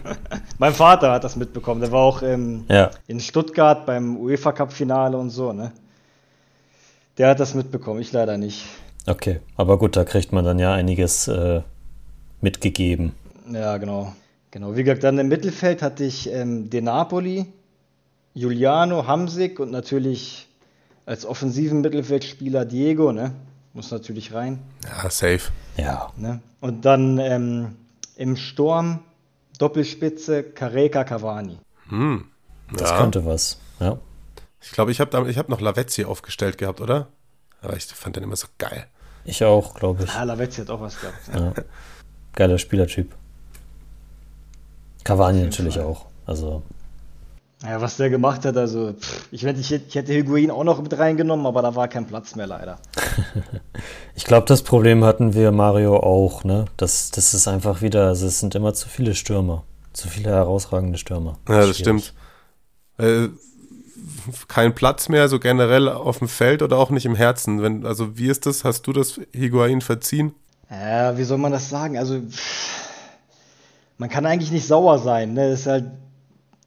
[0.57, 1.81] Mein Vater hat das mitbekommen.
[1.81, 5.71] Der war auch ähm, Ja, in Stuttgart beim UEFA Cup Finale und so, ne?
[7.17, 8.65] Der hat das mitbekommen, ich leider nicht.
[9.07, 9.41] okay.
[9.57, 11.61] Aber gut, da kriegt man dann ja einiges äh,
[12.41, 13.11] mitgegeben.
[13.51, 14.13] Ja, genau.
[14.51, 14.75] Genau.
[14.77, 17.47] Wie gesagt, dann im Mittelfeld hatte ich ähm, De Napoli,
[18.33, 20.47] Giuliano, Hamsik und natürlich
[21.05, 23.31] als offensiven Mittelfeldspieler Diego, ne?
[23.77, 24.59] Muss natürlich rein.
[24.85, 25.51] Ja, safe.
[25.77, 26.41] Ja, Ne?
[26.61, 27.75] Und dann ähm,
[28.15, 29.01] im Sturm
[29.59, 31.59] Doppelspitze Careca Cavani.
[31.89, 32.25] Hm.
[32.73, 32.97] das Ja.
[32.97, 33.59] könnte was.
[33.79, 33.99] Ja.
[34.63, 37.09] Ich glaube, ich habe ich hab noch Lavezzi aufgestellt gehabt, oder?
[37.61, 38.87] Aber ich fand den immer so geil.
[39.25, 40.09] Ich auch, glaube ich.
[40.09, 41.27] Ah, Lavezzi hat auch was gehabt.
[41.31, 41.39] Ja.
[41.39, 41.53] Ja.
[42.33, 43.13] Geiler Spielertyp.
[45.03, 46.07] Cavani natürlich auch.
[46.25, 46.63] Also,
[47.63, 50.81] Ja, was der gemacht hat, also pff, ich, hätte, ich ich hätte Higuain auch noch
[50.81, 52.77] mit reingenommen, aber da war kein Platz mehr leider.
[54.15, 56.65] ich glaube, das Problem hatten wir Mario auch, ne?
[56.77, 59.63] Das, das ist einfach wieder, also es sind immer zu viele Stürmer.
[59.91, 61.39] Zu viele herausragende Stürmer.
[61.49, 61.79] Ja, das Schwierig.
[61.79, 62.13] stimmt.
[62.99, 63.29] Äh,
[64.47, 67.63] kein Platz mehr, so generell auf dem Feld oder auch nicht im Herzen.
[67.63, 68.63] Wenn, also wie ist das?
[68.63, 70.35] Hast du das Higuain verziehen?
[70.69, 71.97] Ja, wie soll man das sagen?
[71.97, 72.69] Also, pff,
[73.97, 75.33] man kann eigentlich nicht sauer sein.
[75.33, 75.49] Ne?
[75.49, 75.85] Das ist halt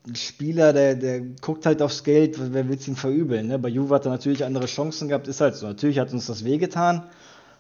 [0.07, 3.49] ein Spieler, der, der guckt halt aufs Geld, wer will es ihm verübeln.
[3.49, 3.59] Ne?
[3.59, 5.67] Bei Juve hat er natürlich andere Chancen gehabt, ist halt so.
[5.67, 7.05] Natürlich hat uns das wehgetan,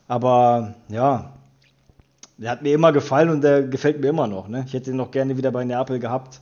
[0.08, 1.34] aber ja,
[2.38, 4.48] der hat mir immer gefallen und der gefällt mir immer noch.
[4.48, 4.64] Ne?
[4.66, 6.40] Ich hätte ihn noch gerne wieder bei Neapel gehabt.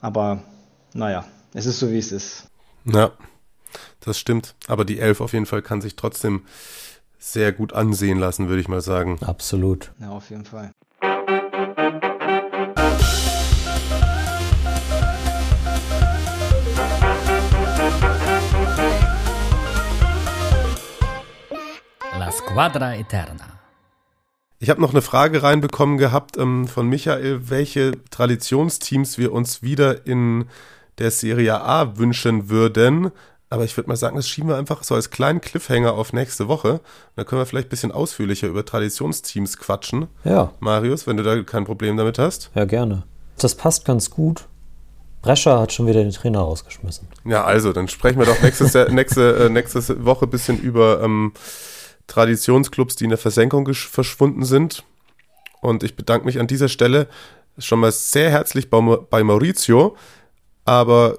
[0.00, 0.42] Aber
[0.94, 2.48] naja, es ist so, wie es ist.
[2.84, 3.12] Ja,
[4.00, 4.54] das stimmt.
[4.66, 6.46] Aber die Elf auf jeden Fall kann sich trotzdem
[7.18, 9.18] sehr gut ansehen lassen, würde ich mal sagen.
[9.22, 9.92] Absolut.
[10.00, 10.70] Ja, auf jeden Fall.
[22.56, 23.60] La Squadra Eterna.
[24.60, 30.06] Ich habe noch eine Frage reinbekommen gehabt ähm, von Michael, welche Traditionsteams wir uns wieder
[30.06, 30.46] in
[30.96, 33.12] der Serie A wünschen würden.
[33.50, 36.48] Aber ich würde mal sagen, das schieben wir einfach so als kleinen Cliffhanger auf nächste
[36.48, 36.80] Woche.
[37.14, 40.06] Da können wir vielleicht ein bisschen ausführlicher über Traditionsteams quatschen.
[40.24, 42.50] Ja, Marius, wenn du da kein Problem damit hast.
[42.54, 43.02] ja, gerne.
[43.36, 44.46] Das passt ganz gut.
[45.20, 47.06] Brescia hat schon wieder den Trainer rausgeschmissen.
[47.26, 51.34] Ja, also, dann sprechen wir doch nächstes, nächste, äh, nächste Woche ein bisschen über ähm,
[52.06, 54.84] Traditionsclubs, die in der Versenkung verschwunden sind.
[55.60, 57.08] Und ich bedanke mich an dieser Stelle
[57.58, 59.96] schon mal sehr herzlich bei, bei Maurizio.
[60.64, 61.18] Aber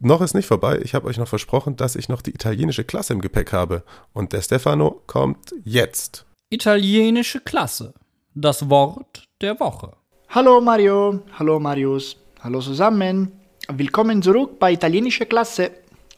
[0.00, 0.80] noch ist nicht vorbei.
[0.82, 3.82] Ich habe euch noch versprochen, dass ich noch die italienische Klasse im Gepäck habe.
[4.12, 6.26] Und der Stefano kommt jetzt.
[6.50, 7.94] Italienische Klasse.
[8.34, 9.92] Das Wort der Woche.
[10.28, 13.30] Hallo Mario, hallo Marius, hallo zusammen.
[13.68, 15.70] Willkommen zurück bei Italienische Klasse.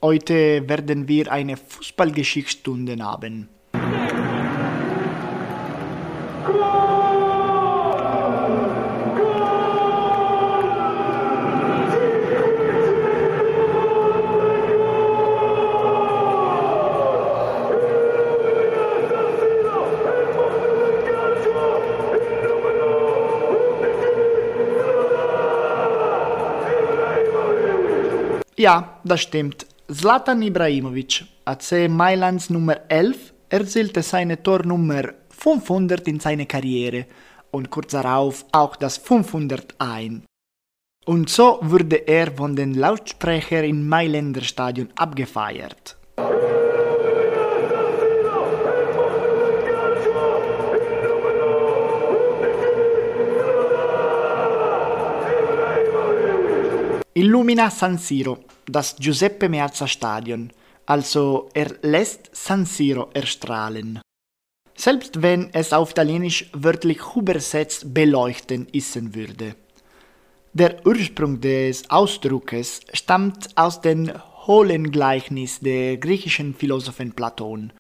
[0.03, 3.49] Heute werden wir eine Fußballgeschichtsstunde haben.
[28.59, 29.67] Ja, das stimmt.
[29.93, 37.05] Zlatan Ibrahimovic, AC Mailands Nummer 11, erzielte seine Tornummer 500 in seiner Karriere
[37.51, 40.23] und kurz darauf auch das 501.
[41.05, 45.97] Und so wurde er von den Lautsprechern im Mailänder Stadion abgefeiert.
[57.17, 60.53] Illumina San Siro, das Giuseppe Meazza Stadion,
[60.85, 64.03] also er lässt San Siro erstrahlen.
[64.77, 69.57] Selbst wenn es auf Italienisch wörtlich übersetzt beleuchten issen würde.
[70.53, 74.13] Der Ursprung des Ausdruckes stammt aus dem
[74.47, 77.73] hohlen Gleichnis der griechischen Philosophen Platon,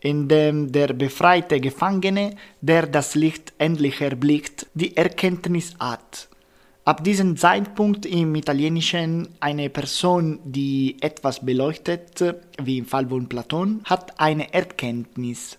[0.00, 6.31] in dem der befreite Gefangene, der das Licht endlich erblickt, die Erkenntnis hat
[6.84, 12.20] Ab diesem Zeitpunkt im Italienischen eine Person, die etwas beleuchtet,
[12.60, 15.58] wie im Fall von Platon, hat eine Erkenntnis.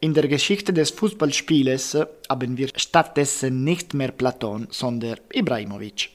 [0.00, 1.96] In der Geschichte des Fußballspieles
[2.28, 6.10] haben wir stattdessen nicht mehr Platon, sondern Ibrahimovic.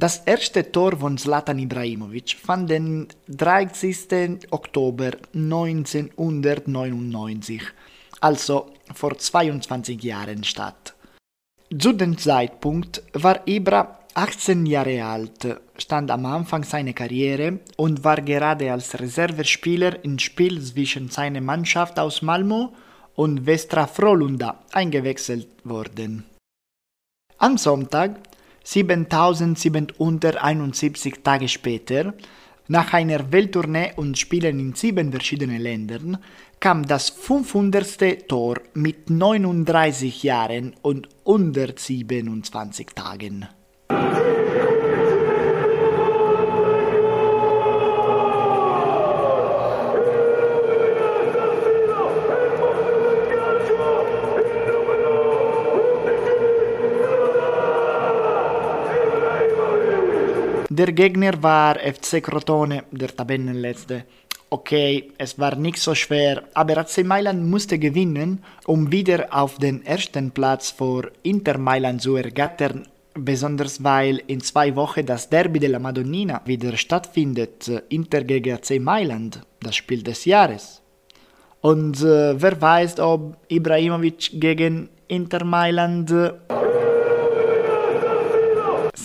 [0.00, 4.46] Das erste Tor von Zlatan Ibrahimovic fand den 30.
[4.52, 7.62] Oktober 1999,
[8.20, 10.94] also vor 22 Jahren statt.
[11.76, 18.22] Zu dem Zeitpunkt war Ibra 18 Jahre alt, stand am Anfang seiner Karriere und war
[18.22, 22.68] gerade als Reservespieler im Spiel zwischen seiner Mannschaft aus Malmö
[23.16, 26.24] und Vestra Frolunda eingewechselt worden.
[27.38, 28.27] Am Sonntag
[28.70, 32.12] 7771 Tage später,
[32.66, 36.18] nach einer Welttournee und Spielen in sieben verschiedenen Ländern,
[36.60, 38.28] kam das 500.
[38.28, 43.48] Tor mit 39 Jahren und 127 Tagen.
[60.78, 64.04] Der Gegner war FC Crotone, der Tabellenletzte.
[64.48, 69.84] Okay, es war nicht so schwer, aber AC Mailand musste gewinnen, um wieder auf den
[69.84, 75.80] ersten Platz vor Inter Mailand zu ergattern, besonders weil in zwei Wochen das Derby della
[75.80, 80.80] Madonnina wieder stattfindet, Inter gegen AC Mailand, das Spiel des Jahres.
[81.60, 86.30] Und äh, wer weiß, ob Ibrahimovic gegen Inter Mailand äh,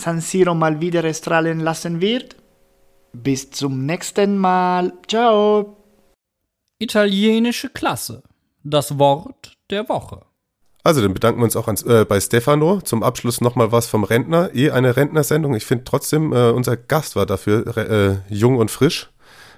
[0.04, 2.36] San Siro mal wieder strahlen lassen wird?
[3.14, 4.92] Bis zum nächsten Mal.
[5.08, 5.78] Ciao.
[6.78, 8.22] Italienische Klasse.
[8.62, 10.20] Das Wort der Woche.
[10.82, 12.82] Also, dann bedanken wir uns auch ans, äh, bei Stefano.
[12.82, 14.54] Zum Abschluss nochmal was vom Rentner.
[14.54, 15.54] Eh eine Rentnersendung.
[15.54, 19.10] Ich finde trotzdem, äh, unser Gast war dafür äh, jung und frisch.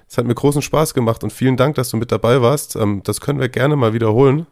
[0.07, 2.77] Es hat mir großen Spaß gemacht und vielen Dank, dass du mit dabei warst.
[2.77, 4.47] Ähm, das können wir gerne mal wiederholen.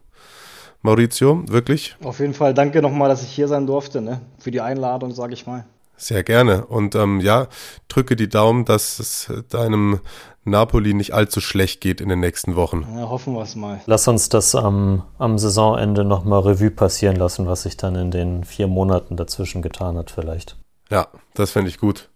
[0.81, 1.95] Maurizio, wirklich.
[2.03, 4.19] Auf jeden Fall danke nochmal, dass ich hier sein durfte, ne?
[4.39, 5.65] Für die Einladung, sage ich mal.
[5.97, 6.65] Sehr gerne.
[6.65, 7.47] Und ähm, ja,
[7.87, 9.99] drücke die Daumen, dass es deinem
[10.43, 12.85] Napoli nicht allzu schlecht geht in den nächsten Wochen.
[12.95, 13.81] Ja, hoffen wir es mal.
[13.87, 18.43] Lass uns das am, am Saisonende nochmal Revue passieren lassen, was sich dann in den
[18.43, 20.55] vier Monaten dazwischen getan hat, vielleicht.
[20.89, 22.09] Ja, das fände ich gut.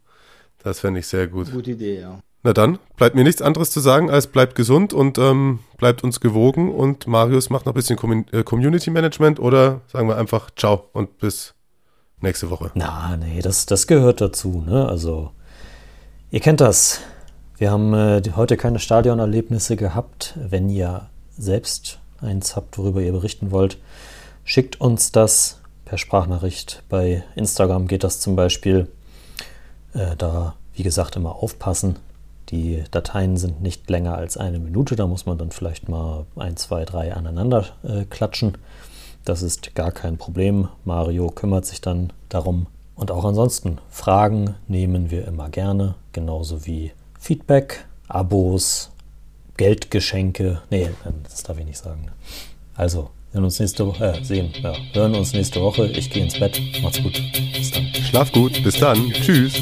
[0.63, 1.51] Das fände ich sehr gut.
[1.51, 2.19] Gute Idee, ja.
[2.43, 6.19] Na dann, bleibt mir nichts anderes zu sagen, als bleibt gesund und ähm, bleibt uns
[6.19, 6.73] gewogen.
[6.73, 11.17] Und Marius macht noch ein bisschen äh, Community Management oder sagen wir einfach Ciao und
[11.17, 11.55] bis
[12.21, 12.71] nächste Woche.
[12.73, 14.87] Na, nee, das, das gehört dazu, ne?
[14.87, 15.31] Also,
[16.31, 16.99] ihr kennt das.
[17.57, 20.35] Wir haben äh, heute keine Stadionerlebnisse gehabt.
[20.37, 23.77] Wenn ihr selbst eins habt, worüber ihr berichten wollt,
[24.43, 26.83] schickt uns das per Sprachnachricht.
[26.87, 28.87] Bei Instagram geht das zum Beispiel.
[29.93, 31.97] Äh, da, wie gesagt, immer aufpassen.
[32.49, 34.95] Die Dateien sind nicht länger als eine Minute.
[34.95, 38.57] Da muss man dann vielleicht mal ein, zwei, drei aneinander äh, klatschen.
[39.29, 40.69] Das ist gar kein Problem.
[40.85, 42.65] Mario kümmert sich dann darum.
[42.95, 48.89] Und auch ansonsten, Fragen nehmen wir immer gerne, genauso wie Feedback, Abos,
[49.55, 50.63] Geldgeschenke.
[50.71, 50.89] Nee,
[51.21, 52.07] das darf ich nicht sagen.
[52.73, 55.85] Also, sehen uns nächste Woche, äh, sehen, ja, hören uns nächste Woche.
[55.85, 56.59] Ich gehe ins Bett.
[56.81, 57.21] Macht's gut.
[57.53, 57.85] Bis dann.
[58.09, 58.63] Schlaf gut.
[58.63, 59.11] Bis dann.
[59.11, 59.53] Tschüss.